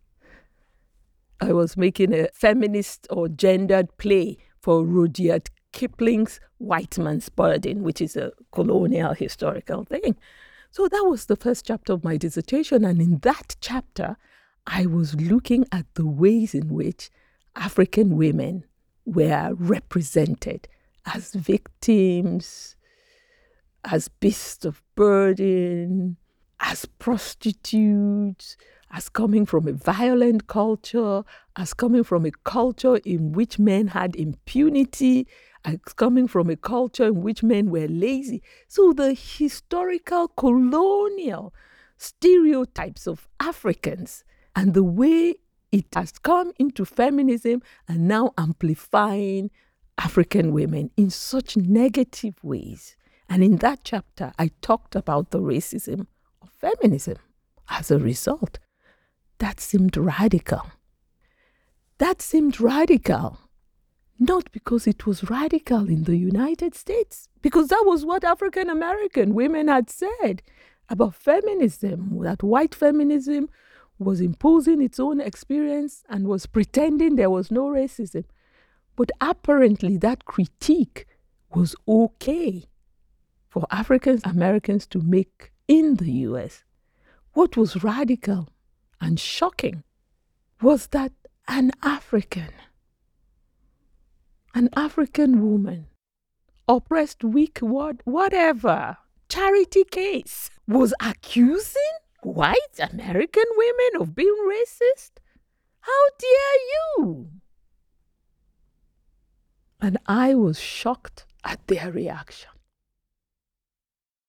I 1.40 1.54
was 1.54 1.78
making 1.78 2.14
a 2.14 2.30
feminist 2.34 3.08
or 3.10 3.28
gendered 3.28 3.96
play 3.98 4.38
for 4.60 4.84
Rudyard 4.84 5.50
Kipling's 5.72 6.40
White 6.58 6.98
Man's 6.98 7.30
Burden, 7.30 7.84
which 7.84 8.02
is 8.02 8.16
a 8.16 8.32
colonial 8.52 9.14
historical 9.14 9.84
thing. 9.84 10.18
So 10.72 10.88
that 10.88 11.06
was 11.08 11.26
the 11.26 11.36
first 11.36 11.66
chapter 11.66 11.94
of 11.94 12.04
my 12.04 12.18
dissertation. 12.18 12.84
And 12.84 13.02
in 13.02 13.20
that 13.20 13.56
chapter, 13.62 14.18
I 14.66 14.86
was 14.86 15.16
looking 15.16 15.66
at 15.72 15.86
the 15.94 16.06
ways 16.06 16.54
in 16.54 16.70
which 16.70 17.10
African 17.56 18.18
women 18.18 18.66
were 19.06 19.54
represented 19.54 20.68
as 21.06 21.34
victims, 21.34 22.76
as 23.84 24.10
beasts 24.10 24.66
of 24.66 24.84
burden, 24.96 26.18
as 26.60 26.86
prostitutes, 26.86 28.58
as 28.92 29.10
coming 29.10 29.46
from 29.46 29.68
a 29.68 29.74
violent 29.74 30.48
culture, 30.48 31.24
as 31.56 31.74
coming 31.74 32.04
from 32.04 32.26
a 32.26 32.32
culture 32.44 32.98
in 32.98 33.34
which 33.34 33.60
men 33.60 33.88
had 33.88 34.16
impunity, 34.16 35.28
as 35.66 35.80
coming 35.96 36.28
from 36.28 36.50
a 36.50 36.56
culture 36.56 37.06
in 37.06 37.22
which 37.22 37.44
men 37.44 37.70
were 37.70 37.88
lazy. 37.88 38.42
So 38.68 38.94
the 38.94 39.14
historical 39.14 40.30
colonial 40.30 41.54
stereotypes 41.98 43.08
of 43.08 43.28
Africans 43.40 44.24
and 44.56 44.74
the 44.74 44.84
way 44.84 45.36
it 45.72 45.86
has 45.94 46.12
come 46.14 46.54
into 46.58 46.86
feminism 46.86 47.62
and 47.88 48.08
now 48.08 48.34
amplifying 48.38 49.52
African 49.98 50.54
women 50.54 50.92
in 50.96 51.10
such 51.10 51.58
negative 51.58 52.36
ways 52.44 52.96
and 53.30 53.44
in 53.44 53.58
that 53.58 53.80
chapter, 53.84 54.32
I 54.40 54.52
talked 54.62 54.96
about 54.96 55.32
the 55.32 55.40
racism 55.40 56.08
of 56.42 56.50
feminism 56.50 57.18
as 57.70 57.92
a 57.92 58.00
result. 58.00 58.60
That 59.40 59.60
seemed 59.60 59.96
radical. 59.98 60.64
That 62.00 62.22
seemed 62.22 62.60
radical. 62.60 63.40
Not 64.20 64.52
because 64.52 64.88
it 64.88 65.06
was 65.06 65.30
radical 65.30 65.88
in 65.88 66.06
the 66.06 66.18
United 66.18 66.74
States, 66.74 67.30
because 67.42 67.68
that 67.68 67.84
was 67.86 68.04
what 68.04 68.24
African 68.24 68.70
American 68.70 69.36
women 69.36 69.68
had 69.68 69.92
said 69.92 70.42
about 70.90 71.16
feminism, 71.16 72.18
that 72.24 72.42
white 72.42 72.74
feminism 72.74 73.50
was 74.00 74.22
imposing 74.22 74.82
its 74.82 75.00
own 75.00 75.20
experience 75.20 76.04
and 76.10 76.28
was 76.28 76.46
pretending 76.46 77.16
there 77.16 77.30
was 77.30 77.52
no 77.52 77.66
racism. 77.66 78.24
But 78.96 79.12
apparently, 79.22 79.98
that 79.98 80.26
critique 80.26 81.08
was 81.54 81.76
okay 81.88 82.66
for 83.48 83.68
African 83.70 84.20
Americans 84.24 84.88
to 84.88 85.00
make 85.00 85.52
in 85.68 85.96
the 85.96 86.12
US. 86.12 86.64
What 87.34 87.56
was 87.56 87.84
radical 87.84 88.50
and 89.00 89.20
shocking 89.20 89.84
was 90.62 90.88
that 90.88 91.12
an 91.48 91.72
African, 91.84 92.50
an 94.54 94.70
African 94.76 95.42
woman, 95.42 95.88
oppressed, 96.68 97.24
weak, 97.24 97.60
what, 97.60 97.98
whatever, 98.06 98.98
charity 99.30 99.84
case 99.84 100.50
was 100.68 100.94
accusing 101.02 101.82
white 102.24 102.80
American 102.80 103.46
women 103.56 104.02
of 104.02 104.16
being 104.16 104.36
racist? 104.48 105.12
How 105.82 106.04
dare 106.20 106.60
you? 107.06 107.30
And 109.80 109.98
I 110.08 110.34
was 110.34 110.60
shocked 110.60 111.26
at 111.44 111.66
their 111.68 111.92
reaction. 111.92 112.50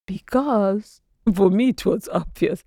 Because 0.07 1.01
for 1.35 1.51
me 1.51 1.71
it 1.71 1.85
was 1.85 2.09
obvious. 2.13 2.63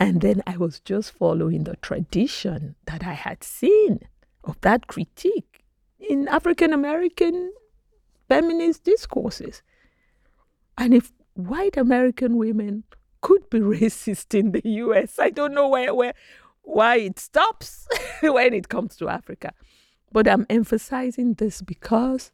And 0.00 0.22
then 0.22 0.42
I 0.46 0.56
was 0.56 0.80
just 0.80 1.12
following 1.12 1.64
the 1.64 1.76
tradition 1.76 2.74
that 2.86 3.06
I 3.06 3.12
had 3.12 3.44
seen 3.44 4.00
of 4.42 4.58
that 4.62 4.86
critique 4.86 5.62
in 5.98 6.26
African 6.26 6.72
American 6.72 7.52
feminist 8.26 8.82
discourses. 8.84 9.62
And 10.78 10.94
if 10.94 11.12
white 11.34 11.76
American 11.76 12.38
women 12.38 12.84
could 13.20 13.50
be 13.50 13.60
racist 13.60 14.36
in 14.36 14.52
the 14.52 14.62
US, 14.64 15.18
I 15.18 15.28
don't 15.28 15.52
know 15.52 15.68
where, 15.68 15.94
where 15.94 16.14
why 16.62 16.96
it 16.96 17.18
stops 17.18 17.86
when 18.22 18.54
it 18.54 18.70
comes 18.70 18.96
to 18.96 19.08
Africa. 19.10 19.52
But 20.10 20.26
I'm 20.26 20.46
emphasizing 20.48 21.34
this 21.34 21.60
because 21.60 22.32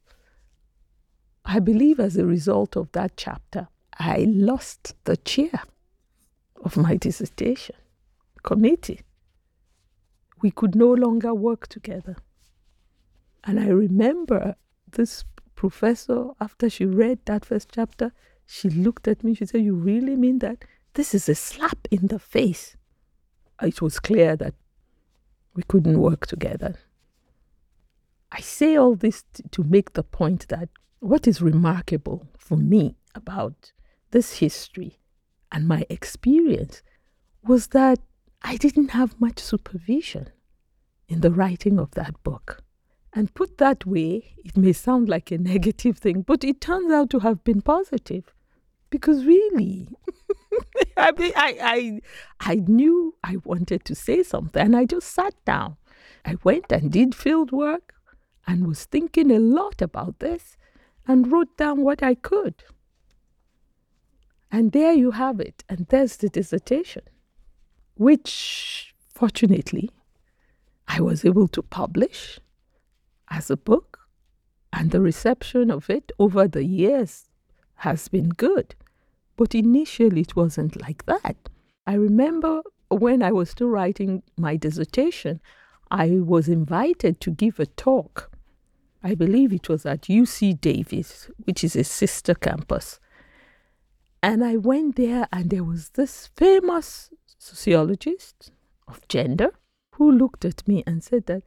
I 1.45 1.59
believe 1.59 1.99
as 1.99 2.17
a 2.17 2.25
result 2.25 2.77
of 2.77 2.93
that 2.93 3.17
chapter, 3.17 3.67
I 3.99 4.25
lost 4.29 4.95
the 5.05 5.17
chair 5.17 5.65
of 6.67 6.77
my 6.77 6.97
dissertation 6.97 7.77
committee. 8.43 9.01
We 10.43 10.51
could 10.51 10.75
no 10.75 10.93
longer 10.93 11.33
work 11.33 11.69
together. 11.69 12.17
And 13.45 13.61
I 13.61 13.69
remember 13.69 14.57
this 14.91 15.25
professor, 15.55 16.31
after 16.41 16.69
she 16.69 16.85
read 16.85 17.21
that 17.27 17.45
first 17.45 17.71
chapter, 17.73 18.13
she 18.45 18.69
looked 18.69 19.07
at 19.07 19.23
me, 19.23 19.35
she 19.35 19.47
said, 19.47 19.63
You 19.63 19.75
really 19.75 20.17
mean 20.17 20.41
that? 20.41 20.65
This 20.95 21.15
is 21.15 21.29
a 21.29 21.37
slap 21.37 21.87
in 21.91 22.09
the 22.09 22.19
face. 22.19 22.77
It 23.63 23.81
was 23.81 24.01
clear 24.01 24.37
that 24.37 24.55
we 25.55 25.63
couldn't 25.63 26.01
work 26.01 26.27
together. 26.27 26.75
I 28.33 28.41
say 28.41 28.77
all 28.77 28.97
this 28.97 29.25
t- 29.33 29.45
to 29.53 29.63
make 29.63 29.93
the 29.93 30.03
point 30.03 30.49
that 30.49 30.69
what 30.99 31.29
is 31.29 31.41
remarkable 31.41 32.27
for 32.37 32.57
me 32.57 32.97
about 33.15 33.73
this 34.11 34.39
history 34.39 34.99
and 35.53 35.67
my 35.67 35.87
experience 35.89 36.83
was 37.43 37.69
that 37.69 38.01
I 38.43 38.57
didn't 38.57 38.91
have 38.91 39.21
much 39.21 39.39
supervision 39.39 40.31
in 41.09 41.21
the 41.21 41.31
writing 41.31 41.79
of 41.79 41.93
that 41.93 42.23
book. 42.23 42.63
And 43.13 43.33
put 43.33 43.59
that 43.59 43.87
way, 43.87 44.35
it 44.45 44.57
may 44.57 44.73
sound 44.73 45.09
like 45.09 45.31
a 45.31 45.39
negative 45.39 45.99
thing, 45.99 46.23
but 46.23 46.45
it 46.45 46.61
turns 46.61 46.93
out 46.93 47.11
to 47.11 47.21
have 47.21 47.43
been 47.45 47.63
positive. 47.63 48.35
Because 48.91 49.25
really, 49.25 49.89
I, 50.97 51.13
mean, 51.13 51.33
I, 51.35 51.59
I, 51.63 52.01
I 52.41 52.55
knew 52.57 53.15
I 53.25 53.37
wanted 53.45 53.85
to 53.87 53.95
say 53.95 54.23
something 54.23 54.63
and 54.63 54.77
I 54.77 54.85
just 54.85 55.13
sat 55.13 55.35
down. 55.45 55.77
I 56.25 56.37
went 56.45 56.71
and 56.71 56.93
did 56.93 57.15
field 57.15 57.53
work 57.53 57.95
and 58.47 58.67
was 58.67 58.85
thinking 58.85 59.31
a 59.31 59.39
lot 59.39 59.83
about 59.83 60.19
this 60.19 60.57
and 61.07 61.31
wrote 61.31 61.57
down 61.57 61.83
what 61.83 62.03
I 62.03 62.15
could. 62.15 62.65
And 64.51 64.73
there 64.73 64.93
you 64.93 65.13
have 65.13 65.41
it. 65.41 65.65
And 65.69 65.87
there's 65.89 66.17
the 66.17 66.29
dissertation, 66.29 67.03
which 67.95 68.95
fortunately 69.09 69.91
I 70.89 71.01
was 71.01 71.25
able 71.25 71.49
to 71.49 71.63
publish 71.63 72.39
as 73.29 73.51
a 73.51 73.57
book. 73.57 73.99
And 74.73 74.91
the 74.91 75.01
reception 75.01 75.71
of 75.71 75.89
it 75.89 76.13
over 76.19 76.47
the 76.47 76.65
years 76.65 77.25
has 77.77 78.09
been 78.09 78.29
good. 78.31 78.75
But 79.37 79.55
initially 79.55 80.23
it 80.23 80.37
wasn't 80.37 80.81
like 80.81 81.05
that. 81.07 81.37
I 81.87 81.95
remember 81.95 82.63
when 82.89 83.23
I 83.23 83.33
was 83.33 83.51
still 83.51 83.69
writing 83.69 84.23
my 84.37 84.57
dissertation, 84.57 85.41
I 85.91 86.11
was 86.21 86.49
invited 86.49 87.21
to 87.21 87.31
give 87.31 87.61
a 87.61 87.67
talk. 87.67 88.31
I 89.03 89.15
believe 89.15 89.53
it 89.53 89.69
was 89.69 89.87
at 89.87 90.03
UC 90.03 90.61
Davis, 90.61 91.31
which 91.45 91.63
is 91.63 91.77
a 91.77 91.85
sister 91.85 92.35
campus. 92.35 92.99
And 94.23 94.45
I 94.45 94.57
went 94.57 94.97
there, 94.97 95.29
and 95.33 95.51
there 95.51 95.65
was 95.65 95.91
this 95.91 96.29
famous 96.37 97.11
sociologist 97.39 98.51
of 98.89 99.07
gender 99.09 99.53
who 99.93 100.11
looked 100.11 100.45
at 100.45 100.67
me 100.67 100.83
and 100.87 101.03
said 101.03 101.27
that 101.27 101.43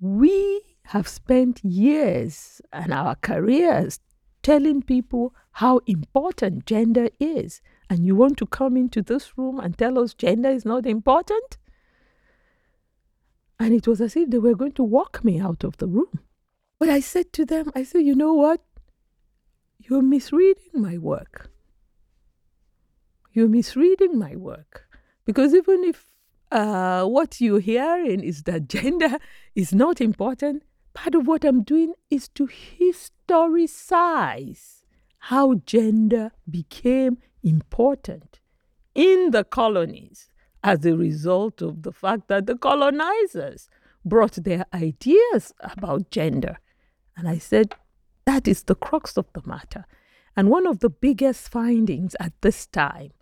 we 0.00 0.62
have 0.86 1.06
spent 1.06 1.64
years 1.64 2.60
and 2.72 2.92
our 2.92 3.14
careers 3.16 4.00
telling 4.42 4.82
people 4.82 5.34
how 5.52 5.80
important 5.86 6.66
gender 6.66 7.08
is. 7.20 7.60
And 7.88 8.06
you 8.06 8.16
want 8.16 8.38
to 8.38 8.46
come 8.46 8.76
into 8.76 9.02
this 9.02 9.36
room 9.36 9.60
and 9.60 9.76
tell 9.76 9.98
us 9.98 10.14
gender 10.14 10.48
is 10.48 10.64
not 10.64 10.86
important? 10.86 11.58
And 13.60 13.74
it 13.74 13.86
was 13.86 14.00
as 14.00 14.16
if 14.16 14.30
they 14.30 14.38
were 14.38 14.54
going 14.54 14.72
to 14.72 14.82
walk 14.82 15.22
me 15.22 15.38
out 15.38 15.62
of 15.62 15.76
the 15.76 15.86
room. 15.86 16.18
But 16.78 16.88
I 16.88 17.00
said 17.00 17.32
to 17.34 17.44
them, 17.44 17.70
I 17.76 17.84
said, 17.84 18.00
you 18.00 18.14
know 18.14 18.32
what? 18.32 18.60
You're 19.78 20.02
misreading 20.02 20.72
my 20.74 20.98
work. 20.98 21.48
You're 23.32 23.48
misreading 23.48 24.18
my 24.18 24.36
work. 24.36 24.88
Because 25.24 25.54
even 25.54 25.84
if 25.84 26.04
uh, 26.50 27.04
what 27.04 27.40
you're 27.40 27.60
hearing 27.60 28.20
is 28.20 28.42
that 28.44 28.68
gender 28.68 29.18
is 29.54 29.72
not 29.72 30.00
important, 30.00 30.64
part 30.94 31.14
of 31.14 31.26
what 31.26 31.44
I'm 31.44 31.62
doing 31.62 31.94
is 32.10 32.28
to 32.30 32.48
historicize 32.78 34.82
how 35.18 35.54
gender 35.66 36.32
became 36.50 37.18
important 37.42 38.40
in 38.94 39.30
the 39.30 39.44
colonies 39.44 40.28
as 40.62 40.84
a 40.84 40.96
result 40.96 41.62
of 41.62 41.82
the 41.82 41.92
fact 41.92 42.28
that 42.28 42.46
the 42.46 42.56
colonizers 42.56 43.68
brought 44.04 44.32
their 44.32 44.66
ideas 44.74 45.52
about 45.60 46.10
gender. 46.10 46.58
And 47.16 47.28
I 47.28 47.38
said, 47.38 47.74
that 48.24 48.46
is 48.46 48.64
the 48.64 48.74
crux 48.74 49.16
of 49.16 49.26
the 49.32 49.42
matter. 49.44 49.86
And 50.36 50.48
one 50.48 50.66
of 50.66 50.80
the 50.80 50.90
biggest 50.90 51.48
findings 51.48 52.14
at 52.20 52.32
this 52.40 52.66
time, 52.66 53.12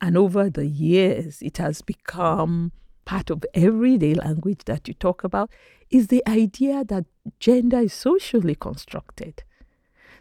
and 0.00 0.16
over 0.16 0.48
the 0.48 0.66
years, 0.66 1.42
it 1.42 1.58
has 1.58 1.82
become 1.82 2.72
part 3.04 3.30
of 3.30 3.44
everyday 3.54 4.14
language 4.14 4.64
that 4.64 4.88
you 4.88 4.94
talk 4.94 5.24
about, 5.24 5.50
is 5.90 6.06
the 6.06 6.22
idea 6.28 6.84
that 6.84 7.04
gender 7.38 7.80
is 7.80 7.92
socially 7.92 8.54
constructed. 8.54 9.42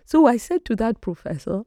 So 0.06 0.26
I 0.26 0.38
said 0.38 0.66
to 0.66 0.76
that 0.78 1.02
professor, 1.02 1.64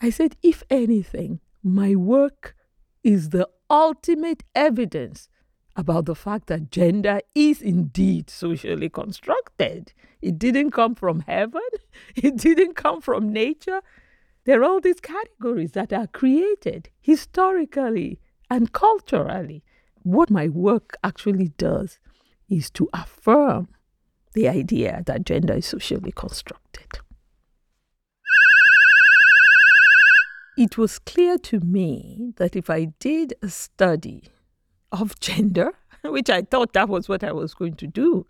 I 0.00 0.10
said, 0.10 0.36
if 0.42 0.62
anything, 0.70 1.40
my 1.62 1.94
work 1.94 2.54
is 3.02 3.30
the 3.30 3.48
ultimate 3.68 4.44
evidence 4.54 5.28
about 5.74 6.04
the 6.04 6.14
fact 6.14 6.46
that 6.48 6.70
gender 6.70 7.20
is 7.34 7.62
indeed 7.62 8.28
socially 8.28 8.88
constructed. 8.88 9.92
It 10.20 10.38
didn't 10.38 10.70
come 10.70 10.94
from 10.94 11.20
heaven, 11.20 11.62
it 12.16 12.36
didn't 12.36 12.74
come 12.74 13.00
from 13.00 13.32
nature. 13.32 13.80
There 14.44 14.60
are 14.60 14.64
all 14.64 14.80
these 14.80 15.00
categories 15.00 15.72
that 15.72 15.92
are 15.92 16.08
created 16.08 16.88
historically 17.00 18.18
and 18.50 18.72
culturally. 18.72 19.62
What 20.02 20.30
my 20.30 20.48
work 20.48 20.96
actually 21.04 21.48
does 21.58 22.00
is 22.48 22.68
to 22.70 22.88
affirm 22.92 23.68
the 24.34 24.48
idea 24.48 25.02
that 25.06 25.24
gender 25.24 25.54
is 25.54 25.66
socially 25.66 26.12
constructed. 26.12 26.88
It 30.56 30.76
was 30.76 30.98
clear 30.98 31.38
to 31.38 31.60
me 31.60 32.32
that 32.36 32.56
if 32.56 32.68
I 32.68 32.86
did 32.98 33.34
a 33.42 33.48
study 33.48 34.24
of 34.90 35.18
gender, 35.20 35.72
which 36.04 36.28
I 36.28 36.42
thought 36.42 36.72
that 36.72 36.88
was 36.88 37.08
what 37.08 37.22
I 37.22 37.32
was 37.32 37.54
going 37.54 37.76
to 37.76 37.86
do, 37.86 38.26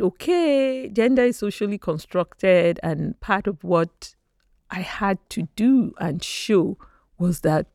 okay, 0.00 0.88
gender 0.88 1.24
is 1.24 1.38
socially 1.38 1.78
constructed, 1.78 2.80
and 2.82 3.18
part 3.20 3.46
of 3.46 3.62
what 3.62 4.14
I 4.74 4.80
had 4.80 5.18
to 5.30 5.46
do 5.54 5.94
and 5.98 6.20
show 6.20 6.76
was 7.16 7.42
that, 7.42 7.68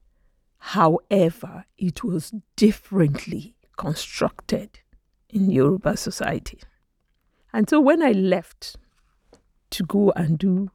however, 0.58 1.64
it 1.78 2.04
was 2.04 2.34
differently 2.58 3.56
constructed 3.78 4.82
in 5.30 5.50
Yoruba 5.50 5.96
society. 5.96 6.60
And 7.54 7.70
so 7.70 7.80
when 7.80 8.04
I 8.04 8.12
left 8.12 8.76
to 9.70 9.84
go 9.84 10.12
and 10.18 10.38
do 10.38 10.72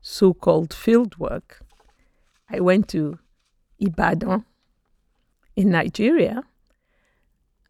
so 0.00 0.32
called 0.32 0.72
field 0.72 1.18
work, 1.18 1.60
I 2.48 2.60
went 2.60 2.88
to 2.88 3.18
Ibadan 3.78 4.46
in 5.56 5.68
Nigeria. 5.68 6.44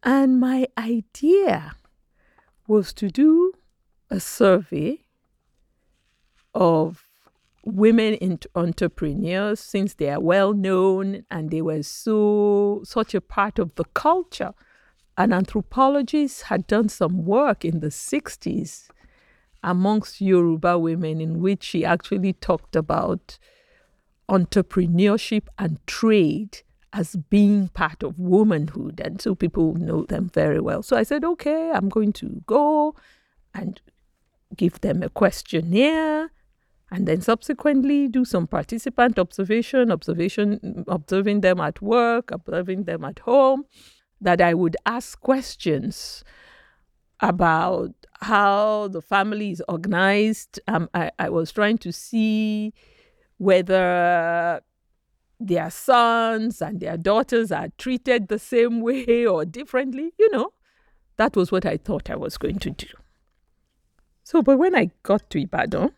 And 0.04 0.38
my 0.38 0.68
idea 0.78 1.72
was 2.68 2.92
to 2.92 3.10
do 3.10 3.52
a 4.08 4.20
survey 4.20 5.00
of 6.54 7.09
women 7.74 8.38
entrepreneurs 8.54 9.60
since 9.60 9.94
they 9.94 10.10
are 10.10 10.20
well 10.20 10.52
known 10.52 11.24
and 11.30 11.50
they 11.50 11.62
were 11.62 11.82
so 11.82 12.82
such 12.84 13.14
a 13.14 13.20
part 13.20 13.58
of 13.58 13.74
the 13.76 13.84
culture. 13.94 14.52
An 15.16 15.32
anthropologist 15.32 16.42
had 16.44 16.66
done 16.66 16.88
some 16.88 17.24
work 17.24 17.64
in 17.64 17.80
the 17.80 17.88
60s 17.88 18.88
amongst 19.62 20.20
Yoruba 20.20 20.78
women 20.78 21.20
in 21.20 21.40
which 21.40 21.62
she 21.64 21.84
actually 21.84 22.32
talked 22.32 22.74
about 22.74 23.38
entrepreneurship 24.28 25.48
and 25.58 25.84
trade 25.86 26.62
as 26.92 27.16
being 27.16 27.68
part 27.68 28.02
of 28.02 28.18
womanhood. 28.18 29.00
And 29.04 29.20
so 29.20 29.34
people 29.34 29.74
know 29.74 30.04
them 30.04 30.30
very 30.32 30.60
well. 30.60 30.82
So 30.82 30.96
I 30.96 31.02
said, 31.02 31.24
okay, 31.24 31.70
I'm 31.72 31.88
going 31.88 32.12
to 32.14 32.42
go 32.46 32.94
and 33.54 33.80
give 34.56 34.80
them 34.80 35.02
a 35.02 35.08
questionnaire 35.08 36.30
and 36.90 37.06
then 37.06 37.20
subsequently 37.20 38.08
do 38.08 38.24
some 38.24 38.46
participant 38.46 39.18
observation, 39.18 39.92
observation, 39.92 40.84
observing 40.88 41.40
them 41.40 41.60
at 41.60 41.80
work, 41.80 42.30
observing 42.32 42.84
them 42.84 43.04
at 43.04 43.20
home, 43.20 43.64
that 44.20 44.40
I 44.40 44.54
would 44.54 44.76
ask 44.86 45.20
questions 45.20 46.24
about 47.20 47.92
how 48.20 48.88
the 48.88 49.00
family 49.00 49.50
is 49.50 49.62
organized. 49.68 50.58
Um, 50.66 50.88
I, 50.92 51.10
I 51.18 51.28
was 51.30 51.52
trying 51.52 51.78
to 51.78 51.92
see 51.92 52.74
whether 53.38 54.60
their 55.38 55.70
sons 55.70 56.60
and 56.60 56.80
their 56.80 56.96
daughters 56.96 57.50
are 57.52 57.68
treated 57.78 58.28
the 58.28 58.38
same 58.38 58.80
way 58.80 59.26
or 59.26 59.44
differently. 59.44 60.12
You 60.18 60.30
know, 60.32 60.52
that 61.16 61.36
was 61.36 61.52
what 61.52 61.64
I 61.64 61.76
thought 61.76 62.10
I 62.10 62.16
was 62.16 62.36
going 62.36 62.58
to 62.58 62.70
do. 62.70 62.88
So, 64.24 64.42
but 64.42 64.58
when 64.58 64.74
I 64.74 64.90
got 65.02 65.30
to 65.30 65.40
Ibadan, 65.40 65.92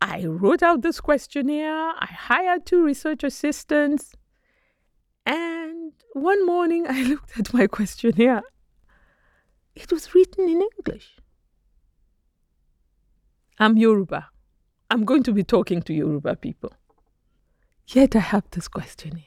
I 0.00 0.24
wrote 0.24 0.62
out 0.62 0.82
this 0.82 1.00
questionnaire, 1.00 1.92
I 1.98 2.08
hired 2.10 2.64
two 2.64 2.82
research 2.84 3.22
assistants, 3.22 4.12
and 5.26 5.92
one 6.14 6.44
morning 6.46 6.86
I 6.88 7.02
looked 7.10 7.38
at 7.38 7.52
my 7.52 7.66
questionnaire. 7.66 8.42
It 9.74 9.92
was 9.92 10.14
written 10.14 10.48
in 10.48 10.62
English. 10.76 11.16
I'm 13.58 13.76
Yoruba. 13.76 14.28
I'm 14.90 15.04
going 15.04 15.22
to 15.24 15.32
be 15.32 15.44
talking 15.44 15.82
to 15.82 15.92
Yoruba 15.94 16.36
people. 16.36 16.72
Yet 17.86 18.16
I 18.16 18.20
have 18.20 18.44
this 18.50 18.68
questionnaire 18.68 19.24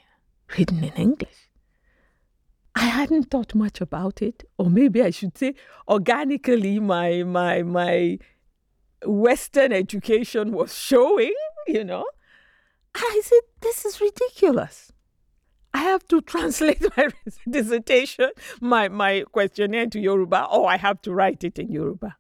written 0.58 0.84
in 0.84 0.94
English. 0.94 1.50
I 2.76 2.86
hadn't 2.86 3.30
thought 3.30 3.54
much 3.54 3.80
about 3.80 4.22
it, 4.22 4.44
or 4.58 4.70
maybe 4.70 5.04
I 5.04 5.12
should 5.12 5.38
say 5.38 5.54
organically 5.88 6.80
my 6.80 7.24
my 7.24 7.62
my 7.62 8.18
Western 9.06 9.72
education 9.72 10.52
was 10.52 10.78
showing, 10.78 11.34
you 11.68 11.84
know. 11.84 12.06
I 12.96 13.22
said, 13.24 13.40
this 13.62 13.86
is 13.86 14.00
ridiculous. 14.02 14.92
I 15.74 15.80
have 15.84 16.08
to 16.10 16.22
translate 16.22 16.86
my 16.98 17.08
dissertation, 17.50 18.30
my, 18.62 18.88
my 18.90 19.24
questionnaire 19.32 19.88
to 19.88 20.00
Yoruba, 20.00 20.46
or 20.46 20.70
I 20.70 20.78
have 20.78 21.02
to 21.04 21.14
write 21.14 21.44
it 21.44 21.58
in 21.58 21.72
Yoruba. 21.72 22.16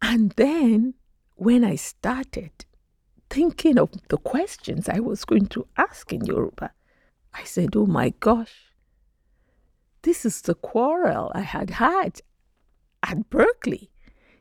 And 0.00 0.32
then 0.32 0.94
when 1.36 1.64
I 1.64 1.76
started 1.76 2.52
thinking 3.30 3.78
of 3.78 3.90
the 4.08 4.18
questions 4.18 4.88
I 4.88 5.00
was 5.00 5.24
going 5.24 5.46
to 5.46 5.66
ask 5.76 6.12
in 6.12 6.24
Yoruba, 6.24 6.72
I 7.34 7.44
said, 7.44 7.74
Oh 7.74 7.86
my 7.86 8.10
gosh, 8.20 8.72
this 10.02 10.24
is 10.24 10.42
the 10.42 10.54
quarrel 10.54 11.32
I 11.34 11.40
had 11.42 11.70
had 11.70 12.20
at 13.02 13.30
Berkeley. 13.30 13.91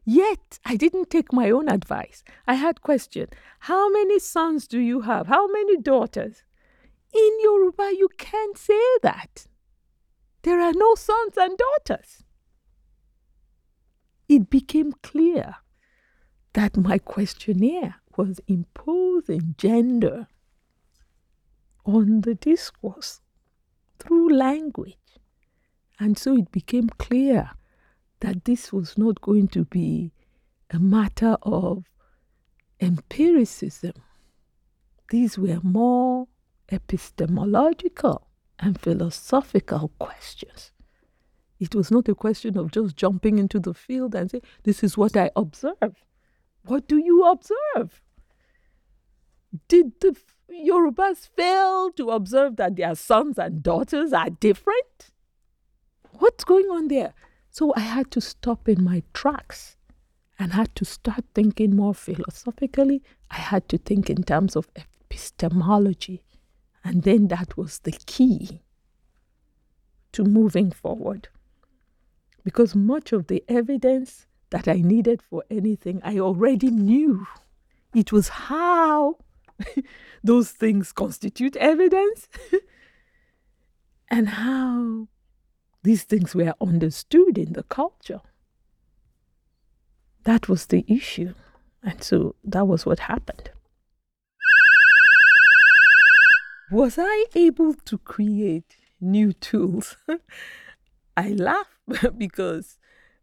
Yet 0.04 0.60
I 0.66 0.76
didn't 0.76 1.10
take 1.10 1.32
my 1.32 1.52
own 1.52 1.70
advice. 1.70 2.24
I 2.48 2.56
had 2.56 2.82
question, 2.82 3.28
how 3.60 3.90
many 3.92 4.20
sons 4.20 4.68
do 4.68 4.80
you 4.80 5.02
have? 5.02 5.28
How 5.28 5.48
many 5.48 5.78
daughters? 5.78 6.44
In 7.14 7.32
Yoruba, 7.42 7.92
you 7.98 8.10
can't 8.18 8.58
say 8.58 8.82
that. 9.04 9.46
There 10.44 10.60
are 10.60 10.74
no 10.74 10.96
sons 10.96 11.38
and 11.38 11.58
daughters. 11.58 12.24
It 14.28 14.50
became 14.50 14.94
clear 15.04 15.58
that 16.54 16.78
my 16.78 16.98
questionnaire 16.98 17.96
was 18.18 18.40
imposing 18.48 19.56
gender 19.58 20.28
on 21.86 22.22
the 22.22 22.36
discourse 22.36 23.22
through 24.00 24.34
language. 24.34 24.98
And 26.00 26.18
so 26.18 26.36
it 26.36 26.52
became 26.52 26.90
clear 26.90 27.52
that 28.22 28.46
this 28.46 28.72
was 28.72 28.98
not 28.98 29.20
going 29.22 29.48
to 29.50 29.66
be 29.66 30.12
a 30.70 30.80
matter 30.80 31.38
of 31.44 31.86
empiricism. 32.80 33.94
These 35.10 35.38
were 35.38 35.60
more 35.62 36.28
epistemological 36.72 38.28
and 38.60 38.80
philosophical 38.80 39.92
questions. 40.00 40.72
It 41.60 41.76
was 41.76 41.92
not 41.92 42.08
a 42.08 42.16
question 42.16 42.58
of 42.58 42.72
just 42.72 42.96
jumping 42.96 43.38
into 43.38 43.60
the 43.60 43.74
field 43.74 44.16
and 44.16 44.32
say, 44.32 44.42
This 44.64 44.84
is 44.84 44.98
what 44.98 45.18
I 45.18 45.30
observe. 45.36 46.06
What 46.64 46.88
do 46.88 46.98
you 46.98 47.26
observe? 47.26 48.02
Did 49.68 50.00
the 50.00 50.16
Yorubas 50.50 51.30
fail 51.36 51.92
to 51.92 52.10
observe 52.12 52.56
that 52.56 52.76
their 52.76 52.96
sons 52.96 53.38
and 53.38 53.62
daughters 53.62 54.14
are 54.14 54.30
different? 54.30 55.12
What's 56.20 56.44
going 56.44 56.66
on 56.66 56.88
there? 56.88 57.14
So 57.52 57.74
I 57.76 57.82
had 57.82 58.10
to 58.12 58.22
stop 58.22 58.70
in 58.70 58.82
my 58.82 59.04
tracks 59.14 59.76
and 60.40 60.54
had 60.54 60.74
to 60.78 60.86
start 60.86 61.26
thinking 61.36 61.76
more 61.76 61.94
philosophically. 61.94 63.04
I 63.30 63.36
had 63.36 63.68
to 63.70 63.78
think 63.78 64.10
in 64.10 64.24
terms 64.24 64.56
of 64.56 64.70
epistemology. 64.76 66.24
And 66.82 67.04
then 67.04 67.28
that 67.28 67.58
was 67.58 67.80
the 67.80 67.92
key 67.92 68.62
to 70.14 70.24
moving 70.24 70.72
forward. 70.72 71.28
Because 72.46 72.74
much 72.74 73.12
of 73.12 73.28
the 73.28 73.44
evidence 73.50 74.28
that 74.50 74.70
I 74.70 74.76
needed 74.76 75.22
for 75.22 75.44
anything, 75.52 76.00
I 76.06 76.20
already 76.20 76.72
knew. 76.72 77.28
It 77.94 78.14
was 78.14 78.30
how 78.30 79.18
those 80.24 80.52
things 80.52 80.94
constitute 80.94 81.58
evidence 81.58 82.30
and 84.10 84.30
how 84.30 85.10
these 85.84 86.04
things 86.04 86.36
were 86.36 86.54
understood 86.62 87.38
in 87.38 87.54
the 87.54 87.64
culture. 87.64 88.22
That 90.24 90.48
was 90.48 90.68
the 90.68 90.86
issue. 90.88 91.34
And 91.84 92.04
so 92.04 92.36
that 92.44 92.68
was 92.68 92.86
what 92.86 93.00
happened. 93.00 93.50
Was 96.72 96.98
I 97.00 97.26
able 97.36 97.74
to 97.74 97.98
create 97.98 98.78
new 99.00 99.34
tools? 99.34 99.98
I 101.18 101.30
laugh 101.30 101.80
because 102.18 102.78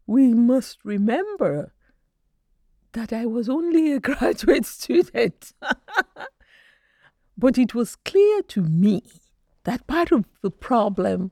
we 0.07 0.35
must 0.35 0.79
remember 0.85 1.73
that 2.93 3.13
I 3.13 3.27
was 3.27 3.49
only 3.49 3.93
a 3.93 4.01
graduate 4.11 4.67
student. 4.67 5.53
but 7.37 7.57
it 7.57 7.75
was 7.75 7.97
clear 7.97 8.43
to 8.43 8.63
me 8.63 9.03
that 9.65 9.87
part 9.87 10.11
of 10.13 10.25
the 10.43 10.51
problem 10.51 11.31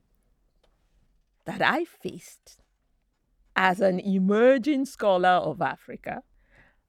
that 1.47 1.63
I 1.63 1.85
faced 1.85 2.61
as 3.55 3.81
an 3.81 3.99
emerging 4.01 4.85
scholar 4.85 5.29
of 5.29 5.63
Africa 5.63 6.23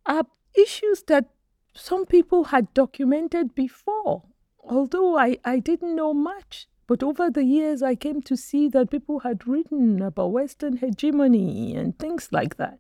are 0.06 0.26
issues 0.54 1.04
that 1.08 1.26
some 1.74 2.06
people 2.06 2.46
had 2.46 2.74
documented 2.74 3.56
before, 3.56 4.24
although 4.60 5.18
I, 5.18 5.38
I 5.46 5.60
didn't 5.60 5.96
know 5.96 6.14
much. 6.14 6.68
But 6.88 7.04
over 7.04 7.30
the 7.30 7.44
years, 7.44 7.84
I 7.84 7.96
came 7.96 8.22
to 8.24 8.36
see 8.36 8.70
that 8.70 8.90
people 8.90 9.20
had 9.20 9.48
written 9.48 10.02
about 10.02 10.32
Western 10.32 10.78
hegemony 10.78 11.76
and 11.76 11.98
things 12.00 12.30
like 12.32 12.56
that. 12.56 12.80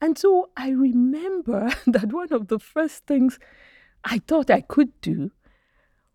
And 0.00 0.16
so 0.16 0.50
I 0.56 0.70
remember 0.70 1.72
that 1.86 2.12
one 2.12 2.32
of 2.32 2.48
the 2.48 2.58
first 2.58 3.06
things 3.06 3.38
I 4.04 4.18
thought 4.18 4.50
I 4.50 4.62
could 4.62 4.98
do 5.00 5.32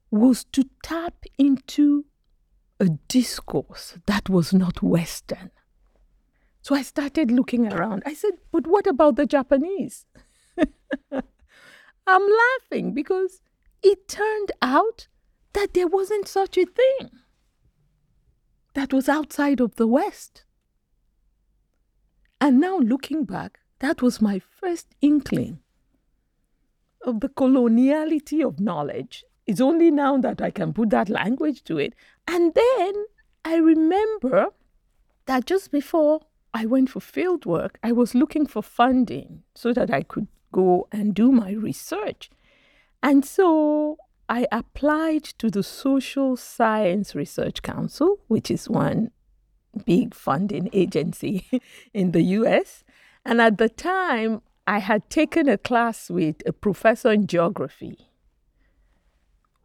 was 0.10 0.45
to 0.45 0.63
tap 0.82 1.25
into 1.38 2.06
a 2.79 2.89
discourse 3.07 3.97
that 4.05 4.29
was 4.29 4.53
not 4.53 4.81
Western. 4.83 5.51
So 6.61 6.75
I 6.75 6.81
started 6.81 7.31
looking 7.31 7.71
around. 7.71 8.03
I 8.05 8.13
said, 8.13 8.33
but 8.51 8.67
what 8.67 8.88
about 8.88 9.15
the 9.15 9.25
Japanese? 9.25 10.05
I'm 12.07 12.23
laughing 12.71 12.93
because 12.93 13.41
it 13.83 14.07
turned 14.07 14.51
out 14.61 15.07
that 15.53 15.73
there 15.73 15.88
wasn't 15.88 16.27
such 16.27 16.57
a 16.57 16.65
thing 16.65 17.11
that 18.73 18.91
was 18.91 19.07
outside 19.07 19.59
of 19.59 19.75
the 19.75 19.88
West. 19.88 20.43
And 22.41 22.59
now 22.59 22.77
looking 22.77 23.23
back, 23.25 23.59
that 23.79 24.01
was 24.01 24.21
my 24.21 24.39
first 24.39 24.88
inkling 25.01 25.59
of 27.01 27.19
the 27.19 27.29
coloniality 27.29 28.45
of 28.45 28.59
knowledge 28.59 29.23
it's 29.45 29.62
only 29.62 29.91
now 29.91 30.17
that 30.17 30.41
I 30.41 30.49
can 30.51 30.73
put 30.73 30.89
that 30.89 31.10
language 31.10 31.63
to 31.65 31.77
it. 31.77 31.93
And 32.27 32.53
then 32.53 33.05
I 33.43 33.58
remember 33.58 34.47
that 35.25 35.45
just 35.45 35.71
before 35.71 36.21
I 36.53 36.65
went 36.65 36.89
for 36.89 36.99
field 36.99 37.45
work, 37.45 37.77
I 37.84 37.91
was 37.91 38.15
looking 38.15 38.47
for 38.47 38.63
funding 38.63 39.43
so 39.53 39.73
that 39.73 39.91
I 39.91 40.03
could 40.03 40.27
go 40.51 40.88
and 40.91 41.13
do 41.13 41.31
my 41.31 41.51
research. 41.51 42.31
And 43.03 43.23
so 43.25 43.97
I 44.27 44.47
applied 44.51 45.23
to 45.39 45.51
the 45.51 45.62
Social 45.62 46.36
Science 46.38 47.13
Research 47.13 47.62
Council, 47.62 48.19
which 48.27 48.49
is 48.49 48.67
one 48.67 49.12
big 49.86 50.15
funding 50.15 50.69
agency 50.73 51.45
in 51.93 52.12
the 52.12 52.23
US. 52.23 52.84
And 53.25 53.41
at 53.41 53.58
the 53.58 53.69
time, 53.69 54.41
I 54.65 54.79
had 54.79 55.10
taken 55.10 55.47
a 55.47 55.58
class 55.58 56.10
with 56.10 56.38
a 56.47 56.53
professor 56.53 57.12
in 57.12 57.27
geography 57.27 58.10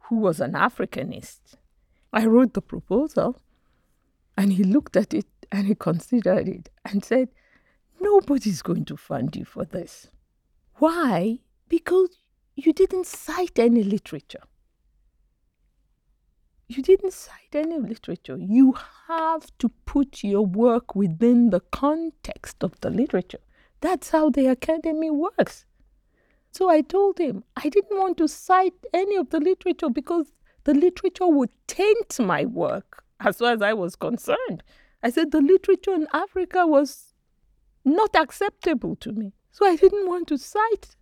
who 0.03 0.17
was 0.17 0.39
an 0.39 0.53
Africanist. 0.53 1.55
I 2.13 2.25
wrote 2.25 2.53
the 2.53 2.61
proposal 2.61 3.39
and 4.37 4.53
he 4.53 4.63
looked 4.63 4.95
at 4.95 5.13
it 5.13 5.27
and 5.51 5.67
he 5.67 5.75
considered 5.75 6.47
it 6.47 6.69
and 6.85 7.03
said, 7.03 7.29
Nobody's 7.99 8.61
going 8.61 8.85
to 8.85 8.97
fund 8.97 9.35
you 9.35 9.45
for 9.45 9.63
this. 9.63 10.07
Why? 10.75 11.39
Because 11.69 12.09
you 12.55 12.73
didn't 12.73 13.05
cite 13.05 13.59
any 13.59 13.83
literature. 13.83 14.43
You 16.67 16.81
didn't 16.81 17.13
cite 17.13 17.53
any 17.53 17.77
literature. 17.77 18.37
You 18.37 18.75
have 19.07 19.45
to 19.59 19.69
put 19.85 20.23
your 20.23 20.45
work 20.45 20.95
within 20.95 21.49
the 21.49 21.59
context 21.59 22.63
of 22.63 22.79
the 22.79 22.89
literature. 22.89 23.41
That's 23.81 24.09
how 24.09 24.29
the 24.29 24.47
academy 24.47 25.09
works. 25.09 25.65
So 26.51 26.69
I 26.69 26.81
told 26.81 27.17
him 27.17 27.43
I 27.55 27.69
didn't 27.69 27.97
want 27.97 28.17
to 28.17 28.27
cite 28.27 28.73
any 28.93 29.15
of 29.15 29.29
the 29.29 29.39
literature 29.39 29.89
because 29.89 30.31
the 30.63 30.73
literature 30.73 31.27
would 31.27 31.49
taint 31.67 32.19
my 32.19 32.45
work 32.45 33.03
as 33.19 33.37
far 33.37 33.53
as 33.53 33.61
I 33.61 33.73
was 33.73 33.95
concerned. 33.95 34.63
I 35.01 35.09
said 35.09 35.31
the 35.31 35.41
literature 35.41 35.93
in 35.93 36.07
Africa 36.13 36.67
was 36.67 37.13
not 37.83 38.15
acceptable 38.15 38.95
to 38.97 39.11
me. 39.11 39.33
So 39.51 39.65
I 39.65 39.75
didn't 39.75 40.07
want 40.07 40.27
to 40.27 40.37
cite 40.37 40.95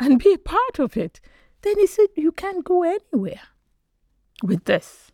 and 0.00 0.18
be 0.18 0.32
a 0.32 0.38
part 0.38 0.78
of 0.78 0.96
it. 0.96 1.20
Then 1.62 1.78
he 1.78 1.86
said, 1.86 2.08
You 2.16 2.32
can't 2.32 2.64
go 2.64 2.82
anywhere 2.82 3.42
with 4.42 4.64
this. 4.64 5.12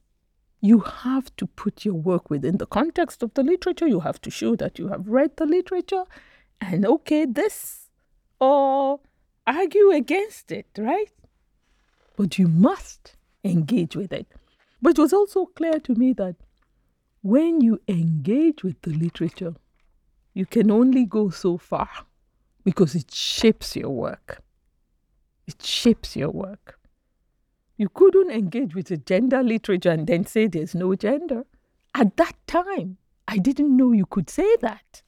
You 0.61 0.81
have 0.81 1.35
to 1.37 1.47
put 1.47 1.85
your 1.85 1.95
work 1.95 2.31
within 2.31 2.59
the 2.59 2.67
context 2.67 3.23
of 3.23 3.35
the 3.35 3.43
literature. 3.43 3.89
You 3.89 4.01
have 4.01 4.21
to 4.23 4.31
show 4.31 4.55
that 4.57 4.79
you 4.79 4.89
have 4.89 5.09
read 5.09 5.37
the 5.37 5.47
literature 5.47 6.05
and 6.61 6.87
okay, 6.87 7.27
this 7.27 7.89
or 8.41 9.01
argue 9.47 9.91
against 9.91 10.53
it, 10.53 10.67
right? 10.79 11.13
But 12.17 12.39
you 12.39 12.49
must 12.49 13.17
engage 13.45 13.97
with 13.97 14.13
it. 14.13 14.27
But 14.81 14.99
it 14.99 15.03
was 15.03 15.13
also 15.13 15.47
clear 15.47 15.79
to 15.81 15.95
me 15.95 16.13
that 16.15 16.37
when 17.23 17.61
you 17.61 17.81
engage 17.87 18.65
with 18.65 18.81
the 18.83 18.91
literature, 18.91 19.55
you 20.35 20.47
can 20.47 20.71
only 20.71 21.05
go 21.05 21.31
so 21.31 21.57
far 21.57 21.89
because 22.65 22.95
it 22.95 23.11
shapes 23.13 23.77
your 23.77 23.91
work. 23.91 24.43
It 25.47 25.63
shapes 25.65 26.17
your 26.17 26.31
work. 26.31 26.79
You 27.77 27.89
couldn't 27.89 28.31
engage 28.31 28.75
with 28.75 28.87
the 28.87 28.97
gender 28.97 29.43
literature 29.43 29.91
and 29.91 30.07
then 30.07 30.27
say 30.27 30.47
there's 30.47 30.75
no 30.75 30.95
gender. 30.95 31.45
At 31.95 32.17
that 32.17 32.35
time, 32.47 32.99
I 33.29 33.39
didn't 33.39 33.77
know 33.77 33.93
you 33.93 34.07
could 34.07 34.31
say 34.31 34.57
that. 34.61 35.02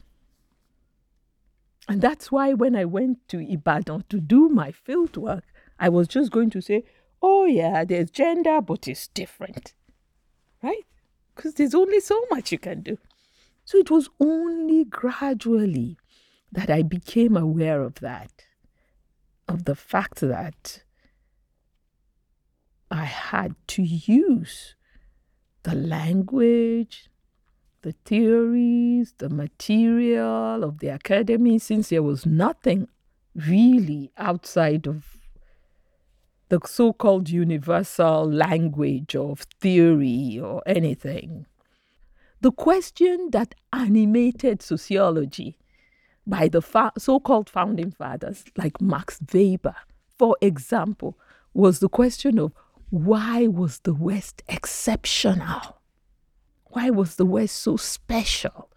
And 1.89 2.01
that's 2.01 2.33
why 2.33 2.55
when 2.55 2.75
I 2.75 2.85
went 2.85 3.29
to 3.29 3.41
Ibadan 3.41 4.05
to 4.09 4.21
do 4.21 4.49
my 4.49 4.73
field 4.73 5.17
work, 5.17 5.45
I 5.79 5.89
was 5.89 6.09
just 6.09 6.31
going 6.31 6.51
to 6.51 6.63
say, 6.63 6.85
oh, 7.21 7.45
yeah, 7.45 7.85
there's 7.85 8.11
gender, 8.11 8.61
but 8.61 8.89
it's 8.89 9.09
different. 9.09 9.75
Right? 10.63 10.85
Because 11.35 11.55
there's 11.55 11.75
only 11.75 12.01
so 12.01 12.21
much 12.31 12.53
you 12.53 12.59
can 12.59 12.81
do. 12.81 12.99
So 13.65 13.79
it 13.79 13.91
was 13.91 14.09
only 14.21 14.85
gradually 14.85 15.99
that 16.53 16.71
I 16.71 16.83
became 16.83 17.37
aware 17.37 17.83
of 17.83 17.97
that, 17.97 18.45
of 19.49 19.65
the 19.65 19.75
fact 19.75 20.21
that 20.21 20.85
I 22.91 23.05
had 23.05 23.57
to 23.69 23.83
use 23.83 24.77
the 25.65 25.75
language, 25.75 27.11
the 27.85 27.93
theories, 28.07 29.13
the 29.19 29.29
material 29.29 30.65
of 30.65 30.79
the 30.79 30.89
academy, 30.89 31.59
since 31.59 31.91
there 31.91 32.03
was 32.03 32.25
nothing 32.25 32.89
really 33.35 34.11
outside 34.17 34.87
of 34.87 35.19
the 36.49 36.59
so 36.65 36.95
called 36.95 37.29
universal 37.29 38.25
language 38.25 39.15
of 39.15 39.41
theory 39.61 40.41
or 40.43 40.63
anything. 40.65 41.45
The 42.41 42.53
question 42.53 43.29
that 43.33 43.55
animated 43.71 44.63
sociology 44.63 45.59
by 46.27 46.49
the 46.49 46.63
fa- 46.63 46.93
so 46.97 47.21
called 47.21 47.51
founding 47.51 47.91
fathers 47.91 48.45
like 48.57 48.81
Max 48.81 49.21
Weber, 49.31 49.77
for 50.19 50.39
example, 50.41 51.19
was 51.53 51.81
the 51.81 51.91
question 51.91 52.39
of 52.39 52.53
why 52.89 53.47
was 53.47 53.81
the 53.81 53.95
West 53.95 54.43
exceptional? 54.49 55.84
Why 56.75 56.91
was 56.91 57.15
the 57.15 57.25
West 57.25 57.55
so 57.55 57.77
special 57.77 58.69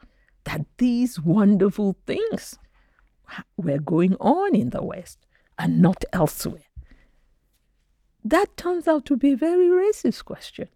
that 0.43 0.67
these 0.77 1.19
wonderful 1.19 1.97
things 2.05 2.59
were 3.57 3.79
going 3.79 4.15
on 4.19 4.55
in 4.55 4.69
the 4.69 4.83
West 4.83 5.25
and 5.57 5.81
not 5.81 6.05
elsewhere? 6.13 6.69
That 8.23 8.55
turns 8.55 8.87
out 8.87 9.05
to 9.05 9.17
be 9.17 9.31
a 9.31 9.35
very 9.35 9.65
racist 9.67 10.25
question. 10.25 10.67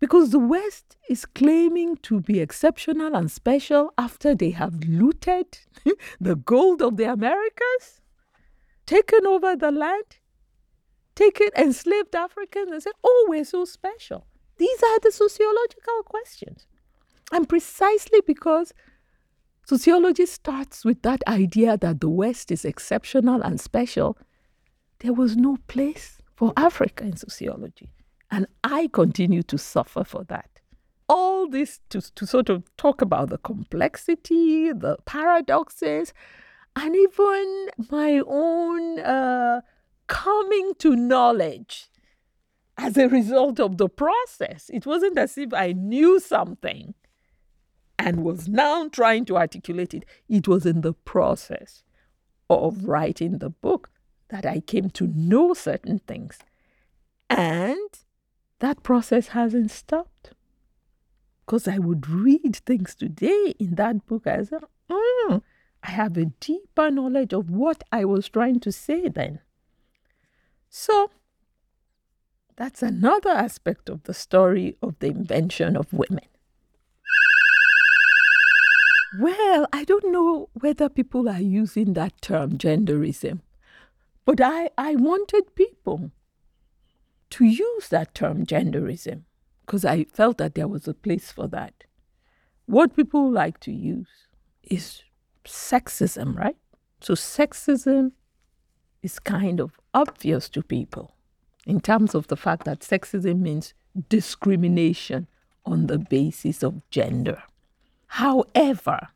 Because 0.00 0.30
the 0.30 0.38
West 0.38 0.96
is 1.10 1.26
claiming 1.26 1.96
to 1.98 2.20
be 2.22 2.40
exceptional 2.40 3.14
and 3.14 3.30
special 3.30 3.92
after 3.98 4.34
they 4.34 4.50
have 4.52 4.84
looted 4.84 5.58
the 6.18 6.34
gold 6.34 6.80
of 6.80 6.96
the 6.96 7.12
Americas, 7.12 8.00
taken 8.86 9.26
over 9.26 9.54
the 9.54 9.70
land, 9.70 10.16
taken 11.14 11.50
enslaved 11.54 12.14
Africans, 12.16 12.70
and 12.72 12.82
said, 12.82 12.94
Oh, 13.04 13.26
we're 13.28 13.44
so 13.44 13.66
special. 13.66 14.26
These 14.56 14.82
are 14.82 15.00
the 15.00 15.10
sociological 15.12 16.02
questions. 16.04 16.66
And 17.32 17.48
precisely 17.48 18.20
because 18.26 18.72
sociology 19.66 20.26
starts 20.26 20.84
with 20.84 21.02
that 21.02 21.22
idea 21.26 21.76
that 21.78 22.00
the 22.00 22.08
West 22.08 22.50
is 22.50 22.64
exceptional 22.64 23.42
and 23.42 23.60
special, 23.60 24.16
there 25.00 25.12
was 25.12 25.36
no 25.36 25.58
place 25.66 26.20
for 26.36 26.52
Africa 26.56 27.04
in 27.04 27.16
sociology. 27.16 27.90
And 28.30 28.46
I 28.62 28.88
continue 28.92 29.42
to 29.44 29.58
suffer 29.58 30.04
for 30.04 30.24
that. 30.24 30.48
All 31.08 31.48
this 31.48 31.80
to, 31.90 32.00
to 32.14 32.26
sort 32.26 32.48
of 32.48 32.64
talk 32.76 33.02
about 33.02 33.28
the 33.28 33.38
complexity, 33.38 34.72
the 34.72 34.96
paradoxes, 35.04 36.14
and 36.76 36.96
even 36.96 37.68
my 37.90 38.22
own 38.26 38.98
uh, 39.00 39.60
coming 40.06 40.72
to 40.78 40.96
knowledge 40.96 41.88
as 42.76 42.96
a 42.96 43.08
result 43.08 43.60
of 43.60 43.78
the 43.78 43.88
process. 43.88 44.70
It 44.72 44.86
wasn't 44.86 45.18
as 45.18 45.38
if 45.38 45.52
I 45.54 45.72
knew 45.72 46.20
something 46.20 46.94
and 47.98 48.24
was 48.24 48.48
now 48.48 48.88
trying 48.88 49.24
to 49.26 49.36
articulate 49.36 49.94
it. 49.94 50.04
It 50.28 50.48
was 50.48 50.66
in 50.66 50.80
the 50.80 50.92
process 50.92 51.84
of 52.50 52.84
writing 52.84 53.38
the 53.38 53.50
book 53.50 53.90
that 54.28 54.44
I 54.44 54.60
came 54.60 54.90
to 54.90 55.06
know 55.06 55.54
certain 55.54 56.00
things. 56.00 56.38
And 57.30 57.90
that 58.58 58.82
process 58.82 59.28
hasn't 59.28 59.70
stopped. 59.70 60.32
Because 61.44 61.68
I 61.68 61.78
would 61.78 62.08
read 62.08 62.56
things 62.64 62.94
today 62.94 63.54
in 63.58 63.74
that 63.74 64.06
book 64.06 64.26
as, 64.26 64.50
mm, 64.50 65.42
I 65.82 65.90
have 65.90 66.16
a 66.16 66.26
deeper 66.26 66.90
knowledge 66.90 67.32
of 67.34 67.50
what 67.50 67.84
I 67.92 68.04
was 68.06 68.28
trying 68.28 68.60
to 68.60 68.72
say 68.72 69.08
then. 69.08 69.40
So, 70.70 71.10
that's 72.56 72.82
another 72.82 73.30
aspect 73.30 73.88
of 73.88 74.04
the 74.04 74.14
story 74.14 74.76
of 74.82 74.98
the 75.00 75.08
invention 75.08 75.76
of 75.76 75.92
women. 75.92 76.24
Well, 79.18 79.66
I 79.72 79.84
don't 79.84 80.12
know 80.12 80.48
whether 80.54 80.88
people 80.88 81.28
are 81.28 81.40
using 81.40 81.94
that 81.94 82.20
term 82.20 82.58
genderism, 82.58 83.40
but 84.24 84.40
I, 84.40 84.70
I 84.76 84.96
wanted 84.96 85.54
people 85.54 86.10
to 87.30 87.44
use 87.44 87.88
that 87.88 88.14
term 88.14 88.44
genderism 88.46 89.22
because 89.64 89.84
I 89.84 90.04
felt 90.04 90.38
that 90.38 90.54
there 90.54 90.68
was 90.68 90.86
a 90.88 90.94
place 90.94 91.32
for 91.32 91.48
that. 91.48 91.84
What 92.66 92.96
people 92.96 93.30
like 93.30 93.60
to 93.60 93.72
use 93.72 94.08
is 94.62 95.02
sexism, 95.44 96.36
right? 96.36 96.56
So 97.00 97.14
sexism 97.14 98.12
is 99.02 99.18
kind 99.18 99.60
of 99.60 99.78
obvious 99.92 100.48
to 100.50 100.62
people 100.62 101.13
in 101.66 101.80
terms 101.80 102.14
of 102.14 102.26
the 102.28 102.36
fact 102.36 102.64
that 102.64 102.80
sexism 102.80 103.40
means 103.40 103.74
discrimination 104.08 105.26
on 105.64 105.86
the 105.86 105.98
basis 105.98 106.62
of 106.62 106.88
gender. 106.90 107.42
However, 108.06 109.08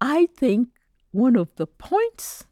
I 0.00 0.26
think 0.36 0.68
one 1.12 1.36
of 1.36 1.54
the 1.56 1.66
points 1.66 2.44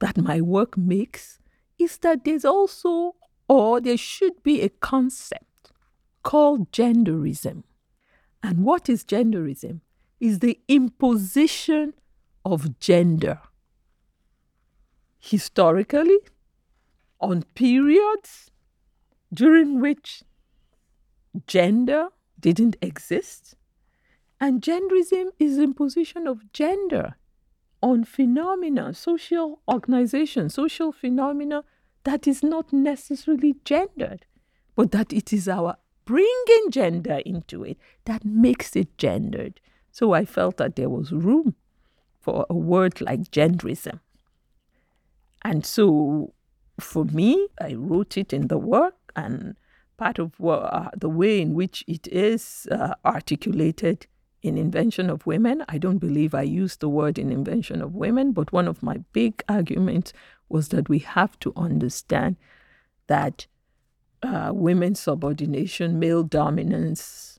that 0.00 0.18
my 0.18 0.40
work 0.40 0.76
makes 0.76 1.38
is 1.78 1.98
that 1.98 2.24
there's 2.24 2.44
also 2.44 3.14
or 3.48 3.80
there 3.80 3.96
should 3.96 4.42
be 4.42 4.60
a 4.60 4.68
concept 4.68 5.72
called 6.22 6.72
genderism. 6.72 7.62
And 8.42 8.64
what 8.64 8.88
is 8.88 9.04
genderism? 9.04 9.80
Is 10.18 10.40
the 10.40 10.58
imposition 10.66 11.94
of 12.46 12.78
gender. 12.78 13.40
Historically, 15.18 16.18
on 17.26 17.42
periods 17.54 18.50
during 19.34 19.80
which 19.80 20.22
gender 21.46 22.08
didn't 22.38 22.76
exist, 22.80 23.56
and 24.40 24.62
genderism 24.62 25.30
is 25.38 25.58
imposition 25.58 26.26
of 26.26 26.52
gender 26.52 27.16
on 27.82 28.04
phenomena, 28.04 28.94
social 28.94 29.60
organization, 29.68 30.48
social 30.48 30.92
phenomena 30.92 31.64
that 32.04 32.26
is 32.26 32.42
not 32.42 32.72
necessarily 32.72 33.56
gendered, 33.64 34.24
but 34.76 34.92
that 34.92 35.12
it 35.12 35.32
is 35.32 35.48
our 35.48 35.76
bringing 36.04 36.70
gender 36.70 37.20
into 37.26 37.64
it 37.64 37.76
that 38.04 38.24
makes 38.24 38.76
it 38.76 38.96
gendered. 38.98 39.60
So 39.90 40.12
I 40.12 40.24
felt 40.24 40.58
that 40.58 40.76
there 40.76 40.88
was 40.88 41.10
room 41.10 41.56
for 42.20 42.46
a 42.48 42.54
word 42.54 43.00
like 43.00 43.30
genderism. 43.32 43.98
And 45.42 45.66
so 45.66 46.34
for 46.78 47.04
me, 47.04 47.48
I 47.60 47.74
wrote 47.74 48.16
it 48.16 48.32
in 48.32 48.48
the 48.48 48.58
work, 48.58 48.94
and 49.14 49.56
part 49.96 50.18
of 50.18 50.32
uh, 50.44 50.90
the 50.96 51.08
way 51.08 51.40
in 51.40 51.54
which 51.54 51.84
it 51.86 52.06
is 52.08 52.66
uh, 52.70 52.94
articulated 53.04 54.06
in 54.42 54.58
Invention 54.58 55.10
of 55.10 55.26
Women. 55.26 55.64
I 55.68 55.78
don't 55.78 55.98
believe 55.98 56.34
I 56.34 56.42
used 56.42 56.80
the 56.80 56.88
word 56.88 57.18
in 57.18 57.32
Invention 57.32 57.80
of 57.80 57.94
Women, 57.94 58.32
but 58.32 58.52
one 58.52 58.68
of 58.68 58.82
my 58.82 58.98
big 59.12 59.42
arguments 59.48 60.12
was 60.48 60.68
that 60.68 60.88
we 60.88 60.98
have 61.00 61.38
to 61.40 61.52
understand 61.56 62.36
that 63.06 63.46
uh, 64.22 64.50
women's 64.54 65.00
subordination, 65.00 65.98
male 65.98 66.22
dominance, 66.22 67.38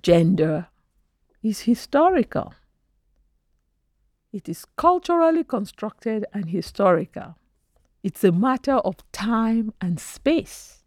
gender 0.00 0.68
is 1.42 1.60
historical. 1.60 2.54
It 4.32 4.48
is 4.48 4.66
culturally 4.76 5.44
constructed 5.44 6.26
and 6.32 6.50
historical. 6.50 7.36
It's 8.06 8.22
a 8.22 8.30
matter 8.30 8.74
of 8.74 8.98
time 9.10 9.72
and 9.80 9.98
space. 9.98 10.84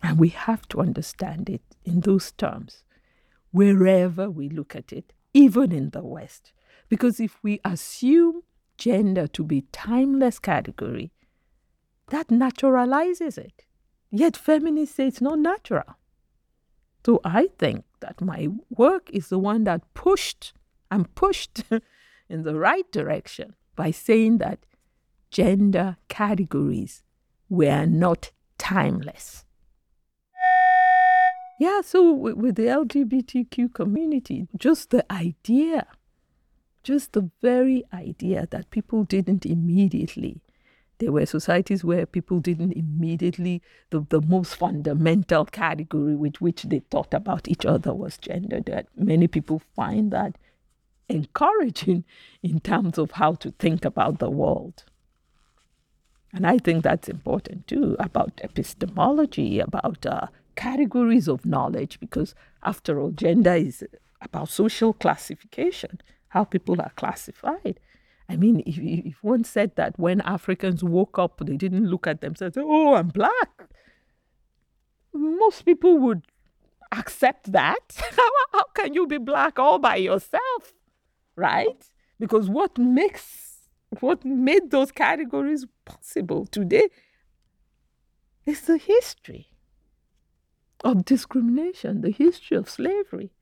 And 0.00 0.16
we 0.16 0.28
have 0.28 0.68
to 0.68 0.80
understand 0.80 1.50
it 1.50 1.62
in 1.84 2.02
those 2.02 2.30
terms 2.30 2.84
wherever 3.50 4.30
we 4.30 4.48
look 4.48 4.76
at 4.76 4.92
it, 4.92 5.12
even 5.34 5.72
in 5.72 5.90
the 5.90 6.04
West. 6.04 6.52
Because 6.88 7.18
if 7.18 7.42
we 7.42 7.60
assume 7.64 8.44
gender 8.78 9.26
to 9.26 9.42
be 9.42 9.66
timeless 9.72 10.38
category, 10.38 11.10
that 12.10 12.28
naturalizes 12.28 13.36
it. 13.36 13.64
Yet 14.12 14.36
feminists 14.36 14.94
say 14.94 15.08
it's 15.08 15.20
not 15.20 15.40
natural. 15.40 15.96
So 17.04 17.20
I 17.24 17.48
think 17.58 17.86
that 17.98 18.20
my 18.20 18.46
work 18.68 19.10
is 19.12 19.30
the 19.30 19.38
one 19.40 19.64
that 19.64 19.94
pushed 19.94 20.52
and 20.92 21.12
pushed 21.16 21.64
in 22.28 22.44
the 22.44 22.54
right 22.54 22.88
direction 22.92 23.56
by 23.74 23.90
saying 23.90 24.38
that 24.38 24.60
gender 25.30 25.96
categories 26.08 27.02
were 27.48 27.86
not 27.86 28.30
timeless. 28.58 29.44
Yeah, 31.58 31.82
so 31.82 32.12
with 32.12 32.56
the 32.56 32.66
LGBTQ 32.66 33.74
community, 33.74 34.48
just 34.56 34.90
the 34.90 35.04
idea, 35.12 35.86
just 36.82 37.12
the 37.12 37.30
very 37.42 37.84
idea 37.92 38.48
that 38.50 38.70
people 38.70 39.04
didn't 39.04 39.44
immediately, 39.44 40.40
there 41.00 41.12
were 41.12 41.26
societies 41.26 41.84
where 41.84 42.06
people 42.06 42.40
didn't 42.40 42.72
immediately, 42.72 43.62
the, 43.90 44.06
the 44.08 44.22
most 44.22 44.54
fundamental 44.54 45.44
category 45.44 46.14
with 46.14 46.40
which 46.40 46.62
they 46.62 46.78
thought 46.90 47.12
about 47.12 47.48
each 47.48 47.66
other 47.66 47.92
was 47.92 48.16
gender. 48.16 48.60
That 48.60 48.86
many 48.96 49.26
people 49.26 49.60
find 49.76 50.10
that 50.12 50.38
encouraging 51.10 52.04
in 52.42 52.60
terms 52.60 52.96
of 52.96 53.12
how 53.12 53.34
to 53.34 53.50
think 53.52 53.84
about 53.84 54.18
the 54.18 54.30
world. 54.30 54.84
And 56.32 56.46
I 56.46 56.58
think 56.58 56.84
that's 56.84 57.08
important 57.08 57.66
too 57.66 57.96
about 57.98 58.40
epistemology, 58.42 59.58
about 59.58 60.06
uh, 60.06 60.26
categories 60.54 61.28
of 61.28 61.44
knowledge 61.44 61.98
because, 61.98 62.34
after 62.62 63.00
all, 63.00 63.10
gender 63.10 63.54
is 63.54 63.84
about 64.20 64.48
social 64.48 64.92
classification, 64.92 66.00
how 66.28 66.44
people 66.44 66.80
are 66.80 66.92
classified. 66.96 67.80
I 68.28 68.36
mean, 68.36 68.62
if, 68.64 68.78
if 68.78 69.24
one 69.24 69.42
said 69.42 69.74
that 69.74 69.98
when 69.98 70.20
Africans 70.20 70.84
woke 70.84 71.18
up, 71.18 71.40
they 71.44 71.56
didn't 71.56 71.88
look 71.88 72.06
at 72.06 72.20
themselves, 72.20 72.56
oh, 72.60 72.94
I'm 72.94 73.08
black, 73.08 73.68
most 75.12 75.64
people 75.64 75.98
would 75.98 76.22
accept 76.92 77.50
that. 77.52 78.00
how 78.52 78.64
can 78.74 78.94
you 78.94 79.06
be 79.06 79.18
black 79.18 79.58
all 79.58 79.78
by 79.78 79.96
yourself? 79.96 80.74
Right? 81.34 81.90
Because 82.20 82.48
what 82.48 82.78
makes 82.78 83.49
what 83.98 84.24
made 84.24 84.70
those 84.70 84.92
categories 84.92 85.66
possible 85.84 86.46
today 86.46 86.88
is 88.46 88.62
the 88.62 88.78
history 88.78 89.48
of 90.84 91.04
discrimination, 91.04 92.00
the 92.00 92.10
history 92.10 92.56
of 92.56 92.70
slavery. 92.70 93.32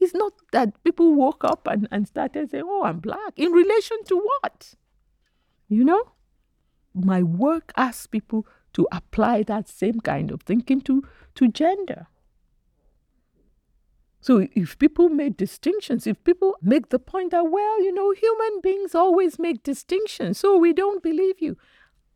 It's 0.00 0.14
not 0.14 0.32
that 0.52 0.82
people 0.82 1.14
woke 1.14 1.44
up 1.44 1.66
and, 1.66 1.88
and 1.90 2.08
started 2.08 2.50
saying, 2.50 2.64
oh, 2.66 2.84
I'm 2.84 3.00
black. 3.00 3.34
In 3.36 3.52
relation 3.52 3.98
to 4.06 4.16
what? 4.16 4.74
You 5.68 5.84
know? 5.84 6.12
My 6.94 7.22
work 7.22 7.72
asks 7.76 8.06
people 8.06 8.46
to 8.72 8.88
apply 8.90 9.42
that 9.44 9.68
same 9.68 10.00
kind 10.00 10.30
of 10.30 10.42
thinking 10.42 10.80
to, 10.82 11.02
to 11.34 11.48
gender. 11.48 12.06
So 14.20 14.46
if 14.52 14.78
people 14.78 15.08
make 15.08 15.36
distinctions, 15.36 16.06
if 16.06 16.22
people 16.24 16.56
make 16.60 16.88
the 16.88 16.98
point 16.98 17.30
that, 17.30 17.44
well, 17.50 17.82
you 17.82 17.92
know, 17.92 18.10
human 18.12 18.60
beings 18.62 18.94
always 18.94 19.38
make 19.38 19.62
distinctions, 19.62 20.38
so 20.38 20.56
we 20.56 20.72
don't 20.72 21.02
believe 21.02 21.40
you. 21.40 21.56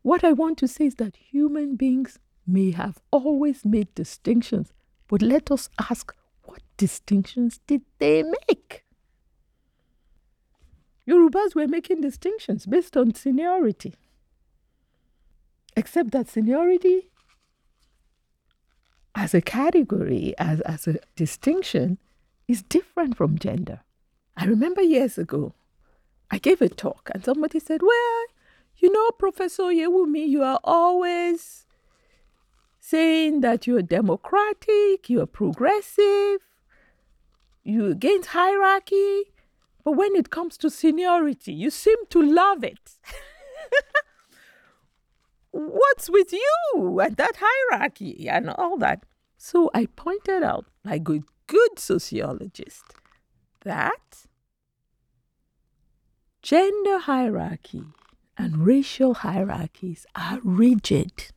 What 0.01 0.23
I 0.23 0.33
want 0.33 0.57
to 0.59 0.67
say 0.67 0.87
is 0.87 0.95
that 0.95 1.15
human 1.15 1.75
beings 1.75 2.19
may 2.45 2.71
have 2.71 2.99
always 3.11 3.63
made 3.63 3.93
distinctions, 3.95 4.73
but 5.07 5.21
let 5.21 5.49
us 5.49 5.69
ask 5.89 6.13
what 6.43 6.61
distinctions 6.75 7.61
did 7.67 7.81
they 7.99 8.21
make? 8.21 8.83
Yorubas 11.07 11.55
were 11.55 11.67
making 11.67 12.01
distinctions 12.01 12.65
based 12.65 12.97
on 12.97 13.13
seniority. 13.13 13.95
Except 15.75 16.11
that 16.11 16.29
seniority 16.29 17.09
as 19.15 19.33
a 19.33 19.41
category, 19.41 20.33
as, 20.37 20.61
as 20.61 20.87
a 20.87 20.99
distinction, 21.15 21.97
is 22.47 22.61
different 22.63 23.17
from 23.17 23.37
gender. 23.37 23.81
I 24.35 24.45
remember 24.45 24.81
years 24.81 25.17
ago, 25.17 25.53
I 26.31 26.39
gave 26.39 26.61
a 26.61 26.69
talk 26.69 27.09
and 27.13 27.23
somebody 27.23 27.59
said, 27.59 27.81
Well, 27.81 28.25
you 28.77 28.91
know, 28.91 29.11
Professor 29.11 29.63
Oyèwùmi, 29.63 30.27
you 30.27 30.41
are 30.41 30.59
always 30.63 31.65
saying 32.79 33.41
that 33.41 33.67
you're 33.67 33.81
democratic, 33.81 35.09
you're 35.09 35.27
progressive, 35.27 36.41
you're 37.63 37.91
against 37.91 38.29
hierarchy, 38.29 39.23
but 39.83 39.93
when 39.93 40.15
it 40.15 40.29
comes 40.29 40.57
to 40.57 40.69
seniority, 40.69 41.53
you 41.53 41.69
seem 41.69 41.97
to 42.09 42.21
love 42.21 42.63
it. 42.63 42.97
What's 45.53 46.09
with 46.09 46.33
you 46.33 46.99
and 46.99 47.15
that 47.17 47.35
hierarchy 47.39 48.27
and 48.27 48.49
all 48.49 48.77
that? 48.77 49.05
So 49.37 49.69
I 49.73 49.85
pointed 49.85 50.43
out, 50.43 50.65
like 50.83 51.07
a 51.09 51.23
good 51.47 51.77
sociologist, 51.77 52.83
that 53.63 54.25
gender 56.41 56.99
hierarchy 56.99 57.83
and 58.37 58.65
racial 58.65 59.13
hierarchies 59.13 60.05
are 60.15 60.39
rigid 60.43 61.31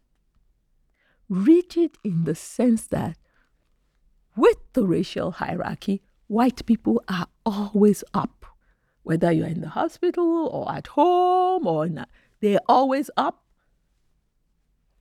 rigid 1.28 1.96
in 2.04 2.24
the 2.24 2.34
sense 2.34 2.86
that 2.88 3.16
with 4.36 4.58
the 4.74 4.86
racial 4.86 5.32
hierarchy, 5.32 6.02
white 6.26 6.64
people 6.66 7.02
are 7.08 7.26
always 7.44 8.04
up. 8.12 8.44
Whether 9.02 9.32
you're 9.32 9.46
in 9.46 9.60
the 9.60 9.70
hospital 9.70 10.48
or 10.48 10.70
at 10.72 10.88
home 10.88 11.66
or 11.66 11.88
not, 11.88 12.08
they're 12.40 12.60
always 12.68 13.10
up. 13.16 13.44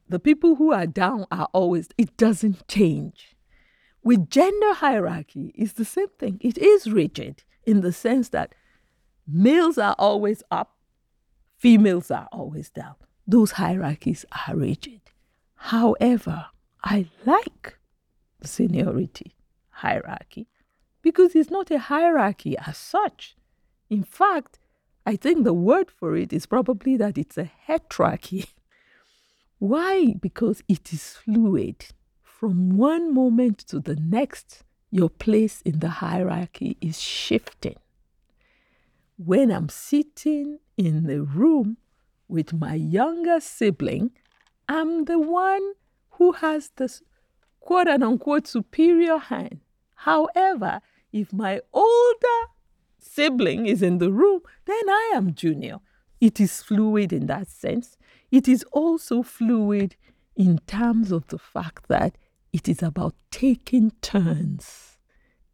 The 0.07 0.19
people 0.19 0.55
who 0.55 0.71
are 0.71 0.85
down 0.85 1.25
are 1.31 1.49
always, 1.51 1.89
it 1.97 2.15
doesn't 2.17 2.67
change. 2.67 3.35
With 4.03 4.29
gender 4.29 4.73
hierarchy, 4.73 5.51
it's 5.55 5.73
the 5.73 5.85
same 5.85 6.09
thing. 6.19 6.37
It 6.41 6.57
is 6.59 6.91
rigid 6.91 7.43
in 7.65 7.81
the 7.81 7.91
sense 7.91 8.29
that 8.29 8.53
males 9.27 9.79
are 9.79 9.95
always 9.97 10.43
up, 10.51 10.77
females 11.57 12.11
are 12.11 12.27
always 12.31 12.69
down. 12.69 12.95
Those 13.27 13.51
hierarchies 13.51 14.25
are 14.47 14.56
rigid. 14.56 15.01
However, 15.56 16.47
I 16.83 17.10
like 17.25 17.79
seniority 18.43 19.35
hierarchy 19.69 20.47
because 21.01 21.35
it's 21.35 21.49
not 21.49 21.71
a 21.71 21.79
hierarchy 21.79 22.56
as 22.58 22.77
such. 22.77 23.35
In 23.89 24.03
fact, 24.03 24.60
I 25.06 25.15
think 25.15 25.43
the 25.43 25.53
word 25.53 25.89
for 25.89 26.15
it 26.15 26.31
is 26.31 26.45
probably 26.45 26.97
that 26.97 27.17
it's 27.17 27.37
a 27.37 27.51
heterarchy. 27.67 28.49
Why? 29.65 30.13
Because 30.21 30.61
it 30.67 30.93
is 30.93 31.13
fluid. 31.13 31.87
From 32.21 32.77
one 32.77 33.11
moment 33.11 33.57
to 33.69 33.79
the 33.79 33.95
next, 33.95 34.61
your 34.91 35.09
place 35.09 35.61
in 35.61 35.79
the 35.79 35.89
hierarchy 35.89 36.77
is 36.81 37.01
shifting. 37.01 37.77
When 39.17 39.49
I'm 39.49 39.69
sitting 39.69 40.59
in 40.77 41.07
the 41.07 41.23
room 41.23 41.77
with 42.27 42.53
my 42.53 42.75
younger 42.75 43.39
sibling, 43.39 44.11
I'm 44.69 45.05
the 45.05 45.17
one 45.17 45.73
who 46.11 46.33
has 46.33 46.69
the 46.75 47.01
quote 47.59 47.87
unquote 47.87 48.45
superior 48.45 49.17
hand. 49.17 49.61
However, 49.95 50.81
if 51.11 51.33
my 51.33 51.61
older 51.73 52.39
sibling 52.99 53.65
is 53.65 53.81
in 53.81 53.97
the 53.97 54.11
room, 54.11 54.41
then 54.65 54.87
I 54.87 55.13
am 55.15 55.33
junior. 55.33 55.79
It 56.21 56.39
is 56.39 56.61
fluid 56.61 57.11
in 57.11 57.25
that 57.25 57.47
sense. 57.47 57.97
It 58.36 58.50
is 58.50 58.65
also 58.73 59.23
fluid 59.23 59.96
in 60.36 60.60
terms 60.67 61.10
of 61.10 61.25
the 61.27 61.40
fact 61.40 61.88
that 61.88 62.17
it 62.52 62.67
is 62.67 62.83
about 62.83 63.15
taking 63.31 63.92
turns, 64.02 64.98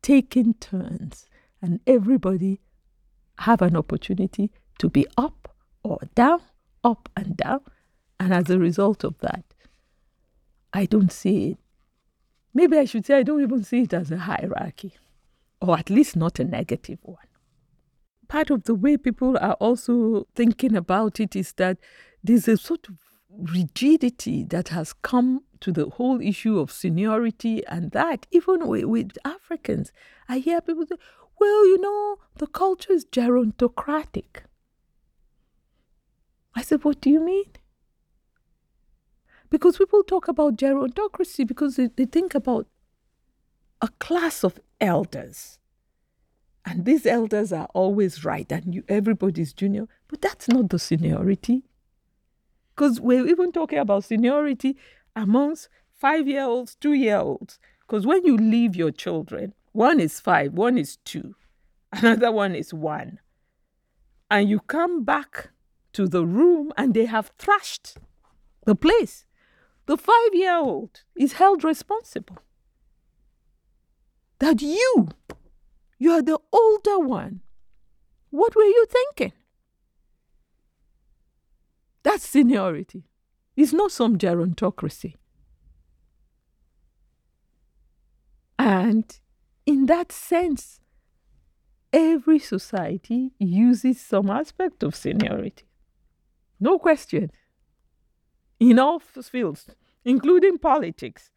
taking 0.02 0.56
turns, 0.56 1.30
and 1.62 1.80
everybody 1.86 2.60
have 3.38 3.62
an 3.62 3.78
opportunity 3.78 4.50
to 4.80 4.90
be 4.90 5.06
up 5.16 5.56
or 5.84 6.00
down, 6.16 6.42
up 6.84 7.08
and 7.16 7.38
down. 7.38 7.62
And 8.20 8.34
as 8.34 8.50
a 8.50 8.58
result 8.58 9.04
of 9.04 9.16
that, 9.20 9.46
I 10.74 10.88
don't 10.88 11.12
see 11.12 11.52
it. 11.52 11.58
Maybe 12.52 12.80
I 12.80 12.86
should 12.86 13.06
say 13.06 13.20
I 13.20 13.24
don't 13.24 13.44
even 13.44 13.64
see 13.64 13.82
it 13.82 13.94
as 13.94 14.10
a 14.10 14.18
hierarchy, 14.18 14.94
or 15.62 15.78
at 15.78 15.92
least 15.92 16.16
not 16.16 16.40
a 16.40 16.44
negative 16.44 16.98
one. 17.04 17.18
Part 18.28 18.50
of 18.50 18.64
the 18.64 18.74
way 18.74 18.98
people 18.98 19.38
are 19.38 19.54
also 19.54 20.26
thinking 20.34 20.76
about 20.76 21.20
it 21.20 21.36
is 21.36 21.54
that 21.54 21.78
there's 22.24 22.48
a 22.48 22.58
sort 22.58 22.88
of 22.88 22.96
rigidity 23.30 24.44
that 24.44 24.70
has 24.70 24.94
come 24.94 25.44
to 25.62 25.72
the 25.72 25.90
whole 25.90 26.20
issue 26.22 26.60
of 26.60 26.72
seniority 26.72 27.66
and 27.68 27.92
that, 27.92 28.28
even 28.32 28.68
with, 28.68 28.86
with 28.86 29.18
Africans. 29.24 29.92
I 30.28 30.40
hear 30.40 30.62
people 30.62 30.86
say, 30.88 30.98
well, 31.40 31.66
you 31.66 31.80
know, 31.80 32.18
the 32.38 32.48
culture 32.48 32.94
is 32.94 33.06
gerontocratic. 33.06 34.44
I 36.56 36.62
said, 36.62 36.84
What 36.84 37.02
do 37.02 37.10
you 37.10 37.20
mean? 37.20 37.46
Because 39.50 39.78
people 39.78 40.04
talk 40.04 40.28
about 40.28 40.58
gerontocracy 40.58 41.48
because 41.48 41.76
they, 41.76 41.88
they 41.88 42.06
think 42.06 42.36
about 42.36 42.68
a 43.82 43.88
class 44.00 44.44
of 44.44 44.60
elders. 44.80 45.60
And 46.64 46.86
these 46.86 47.06
elders 47.06 47.52
are 47.52 47.68
always 47.74 48.24
right, 48.24 48.50
and 48.52 48.76
you, 48.76 48.84
everybody's 48.88 49.52
junior. 49.52 49.88
But 50.08 50.22
that's 50.22 50.48
not 50.48 50.70
the 50.70 50.78
seniority. 50.78 51.64
Because 52.82 53.00
we're 53.00 53.28
even 53.28 53.52
talking 53.52 53.78
about 53.78 54.06
seniority 54.06 54.76
amongst 55.16 55.70
five 56.00 56.28
year 56.28 56.46
olds, 56.46 56.74
two 56.74 56.94
year 56.94 57.18
olds. 57.18 57.60
Because 57.82 58.08
when 58.08 58.26
you 58.26 58.36
leave 58.36 58.76
your 58.76 58.90
children, 58.90 59.54
one 59.72 60.00
is 60.00 60.20
five, 60.20 60.54
one 60.54 60.80
is 60.80 60.98
two, 61.06 61.36
another 61.92 62.32
one 62.32 62.56
is 62.56 62.74
one. 62.74 63.20
And 64.32 64.50
you 64.50 64.62
come 64.62 65.04
back 65.04 65.52
to 65.94 66.08
the 66.08 66.26
room 66.26 66.74
and 66.76 66.96
they 66.96 67.06
have 67.06 67.32
thrashed 67.38 68.00
the 68.66 68.74
place. 68.74 69.28
The 69.86 69.96
five 69.96 70.34
year 70.34 70.56
old 70.56 71.04
is 71.16 71.34
held 71.34 71.64
responsible. 71.64 72.40
That 74.40 74.60
you, 74.64 75.10
you 76.00 76.14
are 76.14 76.24
the 76.24 76.40
older 76.52 76.98
one. 76.98 77.42
What 78.32 78.56
were 78.56 78.64
you 78.64 78.88
thinking? 78.90 79.34
That's 82.04 82.26
seniority. 82.28 83.04
It's 83.56 83.74
not 83.74 83.92
some 83.92 84.18
gerontocracy. 84.18 85.16
And 88.58 89.20
in 89.66 89.86
that 89.88 90.12
sense, 90.12 90.80
every 91.92 92.40
society 92.40 93.32
uses 93.40 94.00
some 94.00 94.30
aspect 94.30 94.84
of 94.84 94.96
seniority. 94.96 95.66
No 96.60 96.78
question. 96.80 97.32
In 98.60 98.80
all 98.80 99.00
fields, 99.00 99.68
including 100.06 100.60
politics. 100.60 101.32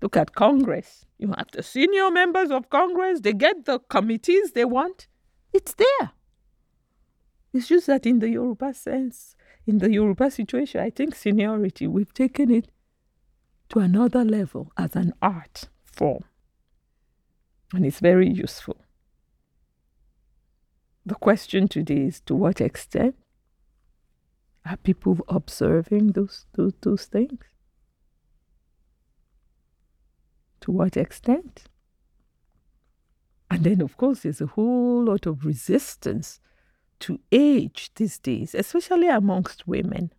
Look 0.00 0.16
at 0.16 0.34
Congress. 0.34 1.04
You 1.18 1.28
have 1.36 1.48
the 1.52 1.62
senior 1.62 2.10
members 2.10 2.50
of 2.50 2.70
Congress, 2.70 3.20
they 3.20 3.32
get 3.32 3.64
the 3.64 3.78
committees 3.78 4.52
they 4.52 4.64
want. 4.64 5.06
It's 5.52 5.74
there. 5.74 6.10
It's 7.52 7.68
just 7.68 7.86
that 7.86 8.06
in 8.06 8.20
the 8.20 8.30
Yoruba 8.30 8.72
sense, 8.74 9.36
in 9.66 9.78
the 9.78 9.92
Yoruba 9.92 10.30
situation, 10.30 10.80
I 10.80 10.90
think 10.90 11.14
seniority, 11.14 11.86
we've 11.86 12.12
taken 12.12 12.50
it 12.50 12.68
to 13.68 13.78
another 13.78 14.24
level 14.24 14.72
as 14.76 14.96
an 14.96 15.12
art 15.22 15.68
form. 15.84 16.24
And 17.72 17.86
it's 17.86 18.00
very 18.00 18.28
useful. 18.28 18.76
The 21.06 21.14
question 21.14 21.68
today 21.68 22.06
is 22.06 22.20
to 22.22 22.34
what 22.34 22.60
extent 22.60 23.16
are 24.64 24.76
people 24.76 25.18
observing 25.28 26.12
those, 26.12 26.46
those, 26.54 26.74
those 26.82 27.04
things? 27.06 27.40
To 30.60 30.70
what 30.70 30.96
extent? 30.96 31.64
And 33.50 33.64
then, 33.64 33.80
of 33.80 33.96
course, 33.96 34.20
there's 34.20 34.40
a 34.40 34.46
whole 34.46 35.04
lot 35.04 35.26
of 35.26 35.44
resistance 35.44 36.40
to 37.02 37.20
age 37.30 37.90
these 37.96 38.18
days, 38.18 38.54
especially 38.54 39.08
amongst 39.08 39.66
women. 39.66 40.12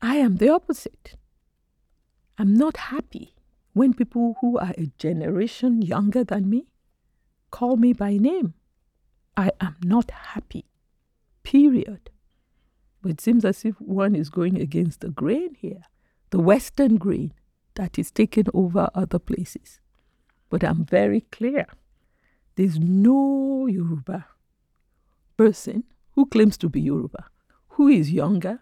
I 0.00 0.16
am 0.16 0.36
the 0.36 0.48
opposite. 0.48 1.16
I'm 2.38 2.54
not 2.54 2.76
happy 2.76 3.34
when 3.72 3.94
people 3.94 4.36
who 4.40 4.58
are 4.58 4.74
a 4.78 4.90
generation 4.98 5.82
younger 5.82 6.24
than 6.24 6.48
me 6.48 6.66
call 7.50 7.76
me 7.76 7.92
by 7.92 8.16
name. 8.16 8.54
I 9.36 9.50
am 9.60 9.76
not 9.84 10.10
happy. 10.10 10.64
Period. 11.42 12.10
But 13.02 13.12
it 13.12 13.20
seems 13.20 13.44
as 13.44 13.64
if 13.64 13.80
one 13.80 14.14
is 14.14 14.30
going 14.30 14.60
against 14.60 15.00
the 15.00 15.08
grain 15.10 15.54
here, 15.54 15.82
the 16.30 16.40
Western 16.40 16.96
grain 16.96 17.32
that 17.74 17.98
is 17.98 18.10
taking 18.10 18.46
over 18.52 18.90
other 18.94 19.18
places. 19.18 19.80
But 20.50 20.64
I'm 20.64 20.84
very 20.84 21.20
clear 21.20 21.66
there's 22.56 22.78
no 22.78 23.66
Yoruba 23.66 24.26
person 25.38 25.84
who 26.10 26.26
claims 26.26 26.58
to 26.58 26.68
be 26.68 26.82
Yoruba, 26.82 27.24
who 27.70 27.88
is 27.88 28.10
younger, 28.12 28.60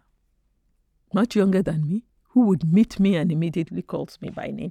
much 1.12 1.35
younger 1.35 1.62
than 1.62 1.89
me, 1.89 2.05
who 2.31 2.43
would 2.43 2.72
meet 2.72 3.01
me 3.01 3.16
and 3.16 3.33
immediately 3.33 3.83
calls 3.83 4.18
me 4.20 4.29
by 4.31 4.49
name. 4.53 4.70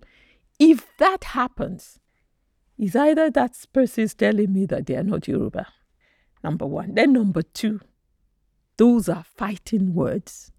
If 0.59 0.85
that 0.99 1.25
happens, 1.25 1.99
is 2.77 2.95
either 2.95 3.29
that 3.31 3.57
person 3.73 4.03
is 4.03 4.13
telling 4.13 4.53
me 4.53 4.65
that 4.67 4.85
they 4.85 4.95
are 4.95 5.03
not 5.03 5.27
Yoruba, 5.27 5.67
number 6.43 6.65
one. 6.65 6.93
Then 6.93 7.13
number 7.13 7.41
two, 7.41 7.79
those 8.77 9.09
are 9.09 9.23
fighting 9.23 9.93
words. 9.93 10.51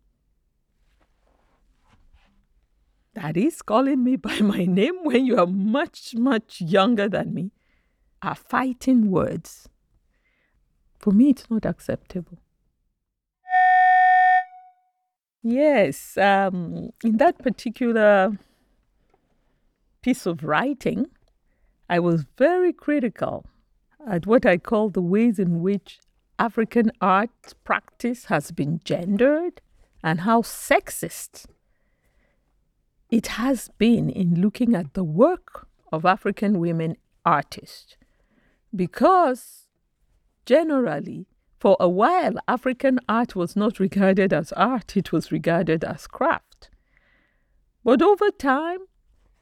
That 3.15 3.37
is 3.37 3.63
calling 3.63 4.03
me 4.05 4.17
by 4.17 4.41
my 4.41 4.65
name 4.65 4.97
when 5.05 5.27
you 5.27 5.39
are 5.39 5.47
much, 5.47 6.15
much 6.15 6.61
younger 6.61 7.09
than 7.09 7.33
me 7.33 7.53
are 8.23 8.35
fighting 8.35 9.11
words. 9.11 9.69
For 11.07 11.13
me, 11.13 11.31
it's 11.31 11.49
not 11.49 11.65
acceptable. 11.65 12.39
Yes, 15.41 16.19
um, 16.19 16.91
in 17.05 17.19
that 17.19 17.39
particular 17.39 18.37
piece 20.03 20.27
of 20.27 20.43
writing, 20.43 21.07
I 21.89 22.01
was 22.01 22.25
very 22.37 22.73
critical 22.73 23.47
at 24.05 24.27
what 24.27 24.45
I 24.45 24.57
call 24.57 24.89
the 24.89 25.01
ways 25.01 25.39
in 25.39 25.63
which 25.63 26.01
African 26.41 26.91
art 27.01 27.55
practice 27.63 28.25
has 28.25 28.51
been 28.51 28.81
gendered 28.83 29.61
and 30.03 30.23
how 30.23 30.43
sexist 30.43 31.47
it 33.11 33.29
has 33.39 33.71
been 33.79 34.11
in 34.11 34.41
looking 34.41 34.75
at 34.75 34.95
the 34.95 35.05
work 35.05 35.69
of 35.93 36.05
African 36.05 36.59
women 36.59 36.97
artists. 37.25 37.97
Because 38.75 39.66
generally, 40.47 41.27
for 41.59 41.77
a 41.81 41.89
while, 41.89 42.35
African 42.49 43.01
art 43.09 43.35
was 43.35 43.57
not 43.57 43.81
regarded 43.81 44.33
as 44.33 44.53
art, 44.53 44.97
it 44.97 45.13
was 45.13 45.33
regarded 45.33 45.85
as 45.85 46.07
craft. 46.07 46.71
But 47.85 48.03
over 48.03 48.31
time, 48.31 48.79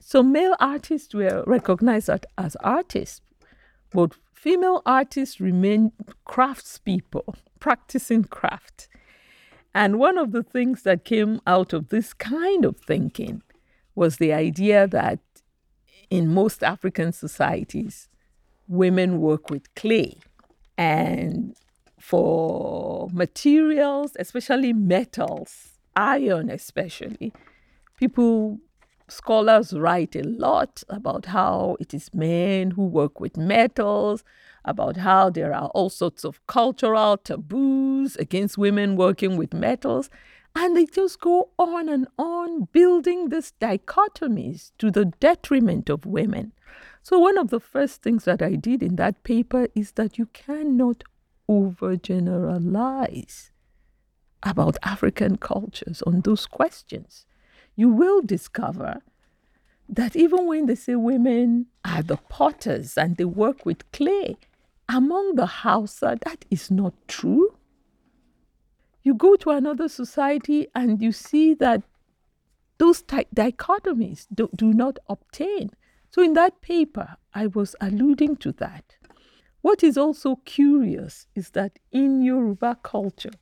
some 0.00 0.32
male 0.32 0.55
artists 0.61 1.14
were 1.14 1.44
recognized 1.46 2.11
as 2.36 2.57
artists, 2.57 3.20
but 3.90 4.14
female 4.32 4.82
artists 4.84 5.40
remained 5.40 5.92
craftspeople, 6.26 7.36
practicing 7.59 8.24
craft. 8.24 8.88
And 9.74 9.98
one 9.98 10.18
of 10.18 10.32
the 10.32 10.42
things 10.42 10.82
that 10.82 11.05
came 11.05 11.40
out 11.46 11.72
of 11.72 11.88
this 11.88 12.12
kind 12.12 12.64
of 12.64 12.76
thinking 12.78 13.42
was 13.94 14.18
the 14.18 14.32
idea 14.32 14.86
that 14.86 15.20
in 16.11 16.32
most 16.32 16.62
African 16.62 17.12
societies, 17.12 18.09
women 18.68 19.20
work 19.20 19.50
with 19.50 19.74
clay. 19.74 20.18
And 20.77 21.57
for 22.01 23.09
materials, 23.12 24.16
especially 24.18 24.72
metals, 24.72 25.79
iron 25.97 26.51
especially, 26.51 27.33
people 27.97 28.59
scholars 29.09 29.72
write 29.72 30.16
a 30.16 30.22
lot 30.22 30.83
about 30.89 31.27
how 31.27 31.77
it 31.79 31.95
is 31.95 32.12
men 32.14 32.72
who 32.72 32.87
work 32.87 33.20
with 33.20 33.37
metals, 33.37 34.25
about 34.64 34.97
how 34.97 35.31
there 35.31 35.55
are 35.55 35.68
all 35.68 35.91
sorts 35.91 36.25
of 36.25 36.45
cultural 36.47 37.16
taboos 37.18 38.16
against 38.16 38.57
women 38.59 38.97
working 38.97 39.37
with 39.37 39.53
metals. 39.53 40.09
And 40.57 40.77
they 40.77 40.87
just 40.87 41.20
go 41.20 41.51
on 41.59 41.89
and 41.89 42.07
on 42.16 42.68
building 42.72 43.29
these 43.29 43.53
dichotomies 43.61 44.70
to 44.79 44.91
the 44.91 45.07
detriment 45.07 45.91
of 45.91 46.07
women. 46.07 46.53
So, 47.05 47.18
one 47.18 47.36
of 47.36 47.50
the 47.50 47.61
first 47.61 48.00
things 48.00 48.24
that 48.24 48.40
I 48.40 48.55
did 48.55 48.82
in 48.82 48.96
that 48.96 49.22
paper 49.24 49.68
is 49.74 49.92
that 49.92 50.16
you 50.16 50.24
cannot 50.32 51.05
overgeneralize 51.50 53.50
about 54.42 54.78
African 54.82 55.36
cultures 55.36 56.00
on 56.07 56.22
those 56.22 56.46
questions, 56.46 57.26
you 57.76 57.90
will 57.90 58.22
discover 58.22 59.02
that 59.86 60.16
even 60.16 60.46
when 60.46 60.64
they 60.64 60.76
say 60.76 60.94
women 60.94 61.66
are 61.84 62.02
the 62.02 62.16
potters 62.30 62.96
and 62.96 63.18
they 63.18 63.26
work 63.26 63.66
with 63.66 63.92
clay, 63.92 64.38
among 64.88 65.34
the 65.34 65.44
Hausa, 65.44 66.16
that 66.24 66.46
is 66.50 66.70
not 66.70 66.94
true. 67.07 67.55
You 69.02 69.12
go 69.12 69.36
to 69.36 69.50
another 69.50 69.90
society 69.90 70.68
and 70.74 71.02
you 71.02 71.12
see 71.12 71.52
that 71.52 71.82
those 72.78 73.02
dichotomies 73.02 74.26
do, 74.34 74.48
do 74.57 74.72
not 74.72 74.98
obtain. 75.07 75.70
So, 76.14 76.22
in 76.22 76.34
that 76.34 76.60
paper, 76.60 77.16
I 77.34 77.48
was 77.48 77.74
alluding 77.80 78.36
to 78.36 78.52
that. 78.52 78.84
What 79.62 79.82
is 79.82 79.98
also 79.98 80.36
curious 80.44 81.26
is 81.34 81.50
that 81.58 81.80
in 81.90 82.22
Yoruba 82.22 82.78
culture, 82.84 83.32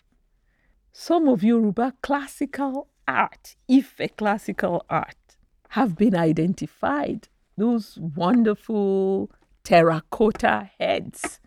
some 0.90 1.28
of 1.28 1.44
Yoruba 1.44 1.92
classical 2.00 2.88
art, 3.06 3.56
if 3.68 4.00
a 4.00 4.08
classical 4.08 4.86
art, 4.88 5.36
have 5.68 5.98
been 5.98 6.16
identified. 6.16 7.28
Those 7.58 7.98
wonderful 8.00 9.30
terracotta 9.64 10.70
heads 10.80 11.40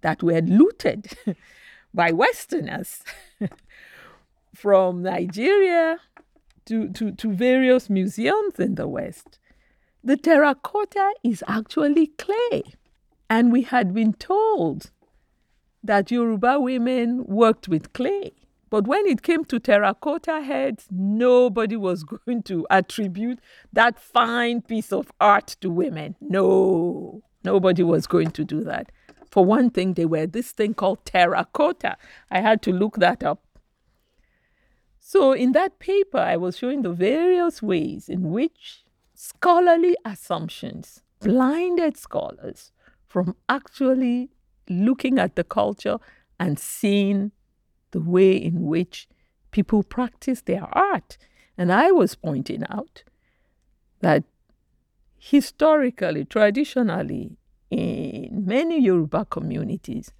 that 0.00 0.24
were 0.24 0.40
looted 0.40 1.16
by 1.94 2.10
Westerners 2.10 3.04
from 4.56 5.04
Nigeria 5.04 5.98
to, 6.64 6.88
to, 6.94 7.12
to 7.12 7.32
various 7.32 7.88
museums 7.88 8.58
in 8.58 8.74
the 8.74 8.88
West. 8.88 9.38
The 10.06 10.16
terracotta 10.16 11.14
is 11.24 11.42
actually 11.48 12.06
clay. 12.06 12.62
And 13.28 13.50
we 13.50 13.62
had 13.62 13.92
been 13.92 14.12
told 14.12 14.92
that 15.82 16.12
Yoruba 16.12 16.60
women 16.60 17.24
worked 17.26 17.66
with 17.66 17.92
clay. 17.92 18.30
But 18.70 18.86
when 18.86 19.04
it 19.08 19.22
came 19.22 19.44
to 19.46 19.58
terracotta 19.58 20.42
heads, 20.42 20.86
nobody 20.92 21.74
was 21.74 22.04
going 22.26 22.44
to 22.44 22.64
attribute 22.70 23.40
that 23.72 23.98
fine 23.98 24.62
piece 24.62 24.92
of 24.92 25.10
art 25.20 25.56
to 25.60 25.70
women. 25.70 26.14
No, 26.20 27.22
nobody 27.42 27.82
was 27.82 28.06
going 28.06 28.30
to 28.30 28.44
do 28.44 28.62
that. 28.62 28.92
For 29.28 29.44
one 29.44 29.70
thing, 29.70 29.94
they 29.94 30.06
were 30.06 30.28
this 30.28 30.52
thing 30.52 30.74
called 30.74 31.04
terracotta. 31.04 31.96
I 32.30 32.42
had 32.42 32.62
to 32.62 32.72
look 32.72 32.98
that 32.98 33.24
up. 33.24 33.42
So, 35.00 35.32
in 35.32 35.50
that 35.50 35.80
paper, 35.80 36.18
I 36.18 36.36
was 36.36 36.58
showing 36.58 36.82
the 36.82 36.92
various 36.92 37.60
ways 37.60 38.08
in 38.08 38.30
which 38.30 38.85
scholarly 39.16 39.96
assumptions 40.04 41.02
blinded 41.20 41.96
scholars 41.96 42.70
from 43.08 43.34
actually 43.48 44.30
looking 44.68 45.18
at 45.18 45.36
the 45.36 45.44
culture 45.44 45.98
and 46.38 46.58
seeing 46.58 47.32
the 47.92 48.00
way 48.00 48.36
in 48.36 48.62
which 48.66 49.08
people 49.50 49.82
practice 49.82 50.42
their 50.42 50.68
art. 50.76 51.16
And 51.56 51.72
I 51.72 51.90
was 51.90 52.14
pointing 52.14 52.62
out 52.68 53.04
that 54.00 54.24
historically, 55.18 56.24
traditionally, 56.26 57.38
in 57.70 58.44
many 58.44 58.80
Yoruba 58.80 59.24
communities, 59.24 60.12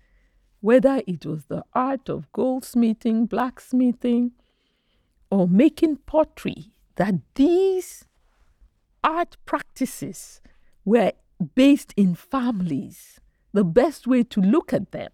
whether 0.61 1.03
it 1.07 1.27
was 1.27 1.45
the 1.45 1.63
art 1.75 2.09
of 2.09 2.33
goldsmithing, 2.33 3.29
blacksmithing, 3.29 4.33
or 5.31 5.47
making 5.47 5.97
pottery, 6.07 6.73
that 6.97 7.15
these 7.35 8.05
art 9.07 9.37
practices 9.47 10.41
were 10.85 11.13
based 11.55 11.95
in 11.97 12.15
families. 12.15 13.21
The 13.53 13.65
best 13.65 14.07
way 14.07 14.25
to 14.25 14.41
look 14.41 14.73
at 14.73 14.91
them 14.91 15.11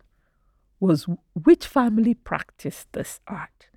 was 0.80 1.07
which 1.34 1.66
family 1.66 2.14
practiced 2.14 2.93
this 2.93 3.20
art. 3.28 3.68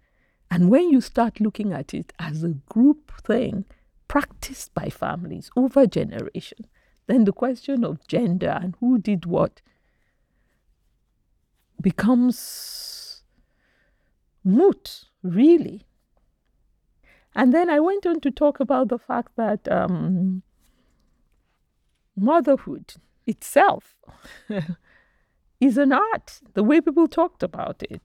And 0.49 0.70
when 0.70 0.89
you 0.89 1.01
start 1.01 1.39
looking 1.39 1.74
at 1.74 1.93
it 1.93 2.13
as 2.18 2.43
a 2.43 2.55
group 2.70 3.11
thing 3.24 3.66
practiced 4.07 4.74
by 4.74 4.89
families 4.89 5.51
over 5.55 5.86
generations, 5.86 6.68
then 7.07 7.26
the 7.26 7.34
question 7.34 7.84
of 7.84 8.07
gender 8.07 8.57
and 8.61 8.76
who 8.80 8.97
did 8.97 9.26
what 9.26 9.61
becomes 11.82 13.24
moot, 14.43 15.05
really. 15.22 15.86
And 17.36 17.54
then 17.54 17.70
I 17.70 17.80
went 17.80 18.06
on 18.06 18.22
to 18.22 18.32
talk 18.32 18.60
about 18.60 18.88
the 18.88 18.98
fact 18.98 19.36
that 19.36 19.70
um, 19.70 20.42
motherhood 22.16 22.94
itself 23.28 23.96
is 25.60 25.78
an 25.78 25.92
art, 25.92 26.40
the 26.54 26.64
way 26.64 26.80
people 26.80 27.08
talked 27.08 27.44
about 27.44 27.84
it 27.84 28.02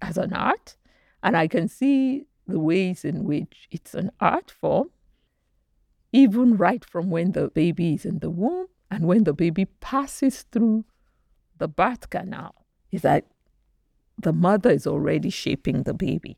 as 0.00 0.16
an 0.16 0.32
art. 0.32 0.76
And 1.22 1.36
I 1.36 1.48
can 1.48 1.68
see 1.68 2.24
the 2.46 2.58
ways 2.58 3.04
in 3.04 3.24
which 3.24 3.68
it's 3.70 3.94
an 3.94 4.10
art 4.20 4.50
form, 4.50 4.90
even 6.12 6.56
right 6.56 6.84
from 6.84 7.10
when 7.10 7.32
the 7.32 7.48
baby 7.48 7.94
is 7.94 8.04
in 8.04 8.20
the 8.20 8.30
womb 8.30 8.66
and 8.90 9.06
when 9.06 9.24
the 9.24 9.32
baby 9.32 9.66
passes 9.66 10.42
through 10.50 10.84
the 11.58 11.68
birth 11.68 12.10
canal, 12.10 12.54
is 12.90 13.02
that 13.02 13.26
the 14.18 14.32
mother 14.32 14.70
is 14.70 14.86
already 14.86 15.30
shaping 15.30 15.82
the 15.82 15.94
baby. 15.94 16.36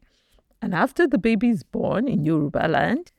And 0.65 0.75
after 0.75 1.07
the 1.07 1.19
baby 1.19 1.51
is 1.51 1.63
born 1.63 2.09
in 2.09 2.25
Yoruba 2.25 2.67
land, 2.67 3.13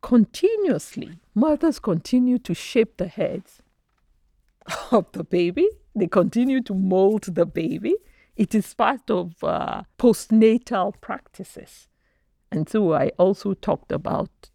continuously, 0.00 1.20
mothers 1.34 1.78
continue 1.78 2.38
to 2.38 2.54
shape 2.54 2.96
the 2.96 3.08
heads 3.08 3.60
of 4.90 5.12
the 5.12 5.22
baby. 5.22 5.68
They 5.94 6.06
continue 6.06 6.62
to 6.62 6.72
mold 6.72 7.24
the 7.24 7.44
baby. 7.44 7.94
It 8.36 8.54
is 8.54 8.72
part 8.72 9.10
of 9.10 9.44
uh, 9.44 9.82
postnatal 9.98 10.98
practices. 11.02 11.88
And 12.50 12.66
so 12.70 12.94
I 12.94 13.08
also 13.18 13.52
talked 13.52 13.92
about 13.92 14.48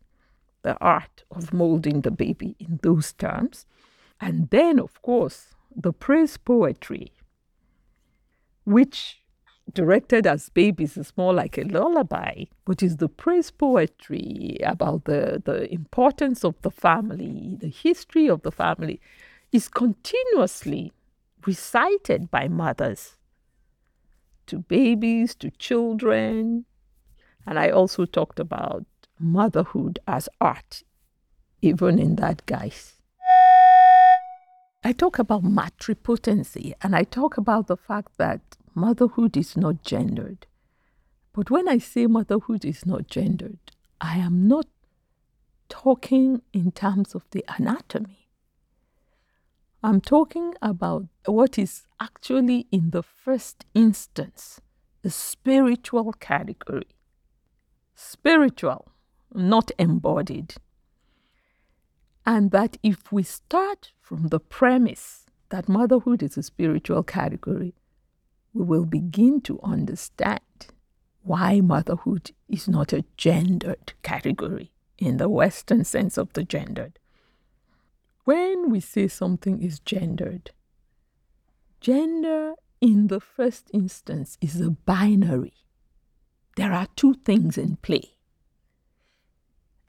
the 0.63 0.75
art 0.81 1.23
of 1.29 1.53
molding 1.53 2.01
the 2.01 2.09
baby 2.09 2.55
in 2.57 2.79
those 2.81 3.13
terms. 3.13 3.67
And 4.19 4.49
then, 4.49 4.79
of 4.79 4.99
course, 5.03 5.53
the 5.75 5.93
praise 5.93 6.37
poetry, 6.37 7.11
which 8.65 9.20
directed 9.73 10.27
as 10.27 10.49
babies 10.49 10.97
is 10.97 11.13
more 11.15 11.33
like 11.33 11.57
a 11.57 11.63
lullaby, 11.63 12.45
which 12.65 12.83
is 12.83 12.97
the 12.97 13.07
praise 13.07 13.51
poetry 13.51 14.57
about 14.63 15.05
the, 15.05 15.41
the 15.43 15.71
importance 15.73 16.43
of 16.43 16.55
the 16.61 16.71
family, 16.71 17.57
the 17.59 17.69
history 17.69 18.27
of 18.27 18.41
the 18.41 18.51
family 18.51 18.99
is 19.51 19.67
continuously 19.67 20.91
recited 21.45 22.29
by 22.29 22.47
mothers 22.47 23.17
to 24.47 24.59
babies, 24.59 25.35
to 25.35 25.49
children. 25.51 26.65
And 27.45 27.57
I 27.57 27.69
also 27.69 28.05
talked 28.05 28.39
about 28.39 28.85
motherhood 29.19 29.99
as 30.07 30.27
art, 30.39 30.83
even 31.61 31.99
in 31.99 32.15
that 32.17 32.45
guise. 32.45 32.95
I 34.83 34.93
talk 34.93 35.19
about 35.19 35.43
matripotency 35.43 36.73
and 36.81 36.95
I 36.95 37.03
talk 37.03 37.37
about 37.37 37.67
the 37.67 37.77
fact 37.77 38.17
that 38.17 38.41
motherhood 38.73 39.37
is 39.37 39.57
not 39.57 39.83
gendered. 39.83 40.47
But 41.33 41.49
when 41.49 41.67
I 41.67 41.77
say 41.77 42.07
motherhood 42.07 42.65
is 42.65 42.85
not 42.85 43.07
gendered, 43.07 43.59
I 43.99 44.17
am 44.17 44.47
not 44.47 44.67
talking 45.69 46.41
in 46.51 46.71
terms 46.71 47.15
of 47.15 47.23
the 47.31 47.45
anatomy. 47.57 48.27
I'm 49.83 50.01
talking 50.01 50.53
about 50.61 51.07
what 51.25 51.57
is 51.57 51.87
actually 51.99 52.67
in 52.71 52.91
the 52.91 53.01
first 53.01 53.65
instance 53.73 54.61
a 55.03 55.09
spiritual 55.09 56.13
category. 56.13 56.95
Spiritual, 57.95 58.91
not 59.33 59.71
embodied. 59.79 60.55
And 62.25 62.51
that 62.51 62.77
if 62.83 63.11
we 63.11 63.23
start 63.23 63.93
from 63.99 64.27
the 64.27 64.39
premise 64.39 65.25
that 65.49 65.67
motherhood 65.67 66.21
is 66.21 66.37
a 66.37 66.43
spiritual 66.43 67.01
category, 67.01 67.73
we 68.53 68.63
will 68.63 68.85
begin 68.85 69.41
to 69.41 69.59
understand 69.63 70.39
why 71.23 71.61
motherhood 71.61 72.31
is 72.49 72.67
not 72.67 72.91
a 72.93 73.05
gendered 73.17 73.93
category 74.03 74.71
in 74.97 75.17
the 75.17 75.29
Western 75.29 75.83
sense 75.83 76.17
of 76.17 76.33
the 76.33 76.43
gendered. 76.43 76.99
When 78.23 78.69
we 78.69 78.79
say 78.79 79.07
something 79.07 79.61
is 79.61 79.79
gendered, 79.79 80.51
gender 81.79 82.53
in 82.79 83.07
the 83.07 83.19
first 83.19 83.69
instance 83.73 84.37
is 84.41 84.59
a 84.59 84.71
binary. 84.71 85.53
There 86.57 86.73
are 86.73 86.87
two 86.95 87.13
things 87.13 87.57
in 87.57 87.77
play. 87.77 88.15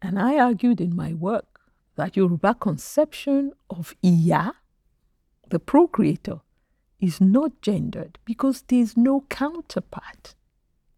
And 0.01 0.19
I 0.19 0.39
argued 0.39 0.81
in 0.81 0.95
my 0.97 1.13
work 1.15 1.61
that 1.97 2.17
Yoruba 2.17 2.55
conception 2.55 3.53
of 3.71 3.95
Iya, 4.03 4.53
the 5.49 5.59
procreator, 5.59 6.41
is 7.03 7.21
not 7.21 7.61
gendered 7.61 8.19
because 8.25 8.63
there 8.69 8.79
is 8.79 8.97
no 8.97 9.25
counterpart 9.29 10.35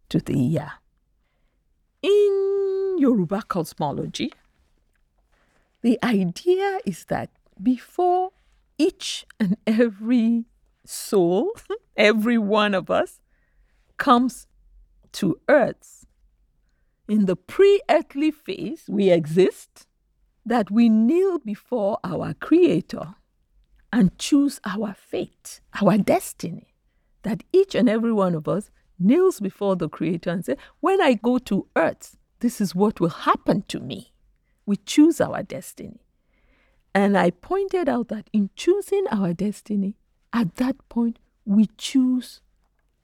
to 0.07 0.19
the 0.19 0.33
Iya. 0.37 0.73
In 2.03 2.97
Yoruba 2.99 3.41
cosmology, 3.47 4.31
the 5.81 5.97
idea 6.03 6.79
is 6.85 7.05
that 7.05 7.31
before 7.61 8.31
each 8.77 9.25
and 9.39 9.57
every 9.65 10.45
soul, 10.85 11.51
every 11.97 12.37
one 12.37 12.75
of 12.75 12.91
us, 12.91 13.19
comes 13.97 14.45
to 15.13 15.39
earth, 15.49 16.05
in 17.07 17.25
the 17.25 17.35
pre 17.35 17.81
earthly 17.89 18.29
phase, 18.29 18.83
we 18.87 19.09
exist, 19.09 19.87
that 20.45 20.69
we 20.69 20.87
kneel 20.89 21.39
before 21.39 21.97
our 22.03 22.33
Creator 22.35 23.15
and 23.95 24.17
choose 24.19 24.59
our 24.65 24.93
fate, 24.93 25.61
our 25.81 25.97
destiny. 25.97 26.67
That 27.23 27.43
each 27.53 27.73
and 27.75 27.87
every 27.87 28.11
one 28.11 28.35
of 28.35 28.45
us 28.45 28.69
kneels 28.99 29.39
before 29.39 29.77
the 29.77 29.87
Creator 29.87 30.29
and 30.29 30.43
says, 30.45 30.57
When 30.81 31.01
I 31.01 31.13
go 31.13 31.37
to 31.39 31.67
earth, 31.77 32.17
this 32.41 32.59
is 32.59 32.75
what 32.75 32.99
will 32.99 33.07
happen 33.29 33.63
to 33.69 33.79
me. 33.79 34.11
We 34.65 34.75
choose 34.75 35.21
our 35.21 35.43
destiny. 35.43 36.01
And 36.93 37.17
I 37.17 37.29
pointed 37.31 37.87
out 37.87 38.09
that 38.09 38.29
in 38.33 38.49
choosing 38.57 39.05
our 39.11 39.33
destiny, 39.33 39.95
at 40.33 40.55
that 40.57 40.75
point, 40.89 41.17
we 41.45 41.69
choose 41.77 42.41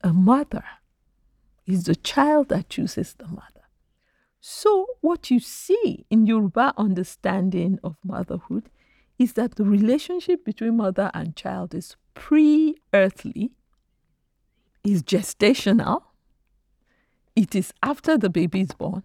a 0.04 0.12
mother. 0.12 0.66
It's 1.66 1.84
the 1.86 1.96
child 1.96 2.50
that 2.50 2.68
chooses 2.68 3.14
the 3.14 3.28
mother. 3.28 3.48
So, 4.42 4.88
what 5.00 5.32
you 5.32 5.40
see 5.40 6.06
in 6.10 6.28
Yoruba 6.28 6.74
understanding 6.76 7.80
of 7.82 7.96
motherhood 8.04 8.70
is 9.22 9.34
that 9.34 9.54
the 9.54 9.64
relationship 9.64 10.44
between 10.44 10.78
mother 10.78 11.12
and 11.14 11.36
child 11.36 11.76
is 11.76 11.96
pre 12.16 12.76
earthly, 12.92 13.52
is 14.84 15.04
gestational, 15.04 16.02
it 17.36 17.54
is 17.54 17.72
after 17.84 18.18
the 18.18 18.32
baby 18.32 18.62
is 18.62 18.72
born, 18.72 19.04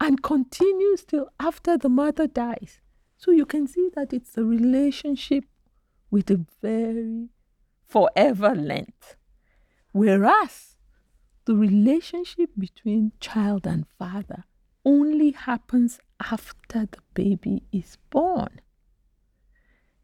and 0.00 0.22
continues 0.22 1.04
till 1.04 1.28
after 1.38 1.76
the 1.76 1.90
mother 1.90 2.26
dies. 2.26 2.80
So 3.18 3.30
you 3.30 3.44
can 3.44 3.66
see 3.66 3.90
that 3.94 4.14
it's 4.14 4.38
a 4.38 4.44
relationship 4.44 5.44
with 6.10 6.30
a 6.30 6.46
very 6.62 7.28
forever 7.86 8.54
length. 8.54 9.16
Whereas 9.92 10.76
the 11.44 11.54
relationship 11.54 12.48
between 12.56 13.12
child 13.20 13.66
and 13.66 13.84
father 13.98 14.44
only 14.86 15.32
happens 15.32 16.00
after 16.20 16.86
the 16.86 17.02
baby 17.12 17.64
is 17.70 17.98
born. 18.08 18.62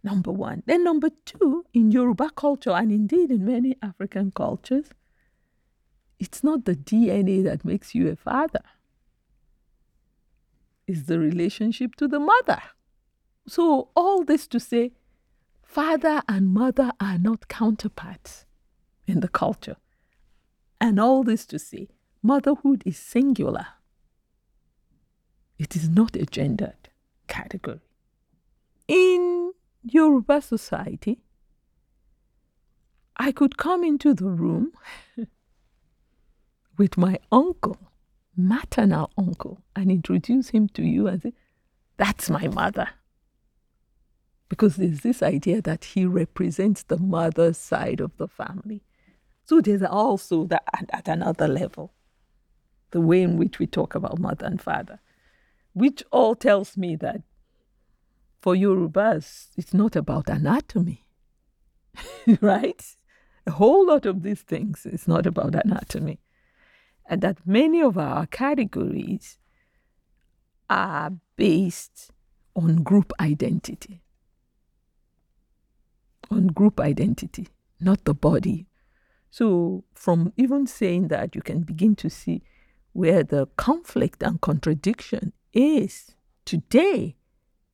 Number 0.04 0.30
one. 0.30 0.62
Then, 0.66 0.84
number 0.84 1.08
two, 1.24 1.64
in 1.72 1.90
Yoruba 1.90 2.30
culture, 2.36 2.72
and 2.72 2.92
indeed 2.92 3.30
in 3.30 3.46
many 3.46 3.74
African 3.82 4.30
cultures, 4.30 4.90
it's 6.20 6.44
not 6.44 6.66
the 6.66 6.76
DNA 6.76 7.42
that 7.42 7.64
makes 7.64 7.94
you 7.94 8.08
a 8.10 8.14
father, 8.16 8.60
it's 10.86 11.04
the 11.04 11.18
relationship 11.18 11.94
to 11.96 12.06
the 12.06 12.20
mother. 12.20 12.60
So, 13.48 13.88
all 13.96 14.24
this 14.24 14.46
to 14.48 14.60
say, 14.60 14.92
father 15.62 16.22
and 16.28 16.50
mother 16.52 16.92
are 17.00 17.18
not 17.18 17.48
counterparts 17.48 18.44
in 19.06 19.20
the 19.20 19.28
culture. 19.28 19.76
And 20.80 21.00
all 21.00 21.24
this 21.24 21.46
to 21.46 21.58
say, 21.58 21.88
motherhood 22.22 22.82
is 22.84 22.98
singular. 22.98 23.66
It 25.58 25.74
is 25.74 25.88
not 25.88 26.14
a 26.14 26.26
gendered 26.26 26.90
category. 27.26 27.80
In 28.86 29.43
Yoruba 29.84 30.40
society, 30.40 31.20
I 33.16 33.32
could 33.32 33.56
come 33.56 33.84
into 33.84 34.14
the 34.14 34.26
room 34.28 34.72
with 36.78 36.96
my 36.96 37.18
uncle, 37.30 37.78
maternal 38.36 39.10
uncle, 39.16 39.60
and 39.76 39.90
introduce 39.90 40.48
him 40.48 40.68
to 40.70 40.82
you 40.82 41.06
and 41.06 41.22
say, 41.22 41.32
That's 41.96 42.28
my 42.30 42.48
mother. 42.48 42.88
Because 44.48 44.76
there's 44.76 45.00
this 45.00 45.22
idea 45.22 45.62
that 45.62 45.84
he 45.84 46.06
represents 46.06 46.82
the 46.82 46.98
mother's 46.98 47.58
side 47.58 48.00
of 48.00 48.16
the 48.16 48.28
family. 48.28 48.82
So 49.44 49.60
there's 49.60 49.82
also 49.82 50.44
that 50.46 50.64
at, 50.74 50.90
at 50.92 51.08
another 51.08 51.48
level, 51.48 51.92
the 52.90 53.00
way 53.00 53.22
in 53.22 53.36
which 53.36 53.58
we 53.58 53.66
talk 53.66 53.94
about 53.94 54.18
mother 54.18 54.46
and 54.46 54.60
father 54.60 55.00
which 55.74 56.02
all 56.12 56.34
tells 56.34 56.76
me 56.76 56.96
that 56.96 57.20
for 58.44 58.54
Yorubas, 58.54 59.46
it's 59.56 59.72
not 59.72 59.96
about 59.96 60.28
anatomy, 60.28 61.06
right? 62.42 62.84
A 63.46 63.52
whole 63.52 63.86
lot 63.86 64.04
of 64.04 64.22
these 64.22 64.42
things 64.42 64.84
is 64.84 65.08
not 65.08 65.24
about 65.24 65.54
anatomy. 65.54 66.20
And 67.08 67.22
that 67.22 67.38
many 67.46 67.80
of 67.80 67.96
our 67.96 68.26
categories 68.26 69.38
are 70.68 71.12
based 71.36 72.10
on 72.54 72.82
group 72.82 73.14
identity. 73.18 74.02
On 76.30 76.48
group 76.48 76.80
identity, 76.80 77.48
not 77.80 78.04
the 78.04 78.12
body. 78.12 78.66
So, 79.30 79.84
from 79.94 80.34
even 80.36 80.66
saying 80.66 81.08
that, 81.08 81.34
you 81.34 81.40
can 81.40 81.62
begin 81.62 81.96
to 81.96 82.10
see 82.10 82.42
where 82.92 83.22
the 83.22 83.46
conflict 83.56 84.22
and 84.22 84.38
contradiction 84.38 85.32
is 85.54 86.14
today 86.44 87.16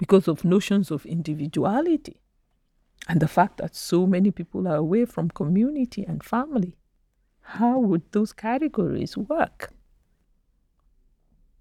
because 0.01 0.27
of 0.29 0.47
notions 0.47 0.91
of 0.91 1.05
individuality 1.05 2.23
and 3.07 3.21
the 3.21 3.29
fact 3.29 3.59
that 3.59 3.77
so 3.77 4.07
many 4.07 4.31
people 4.31 4.67
are 4.67 4.77
away 4.77 5.05
from 5.05 5.29
community 5.29 6.03
and 6.09 6.25
family. 6.25 6.75
How 7.43 7.79
would 7.79 8.11
those 8.13 8.33
categories 8.33 9.19
work? 9.19 9.75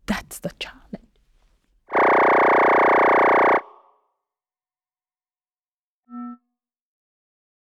That's 0.06 0.40
the 0.40 0.52
challenge. 0.58 1.04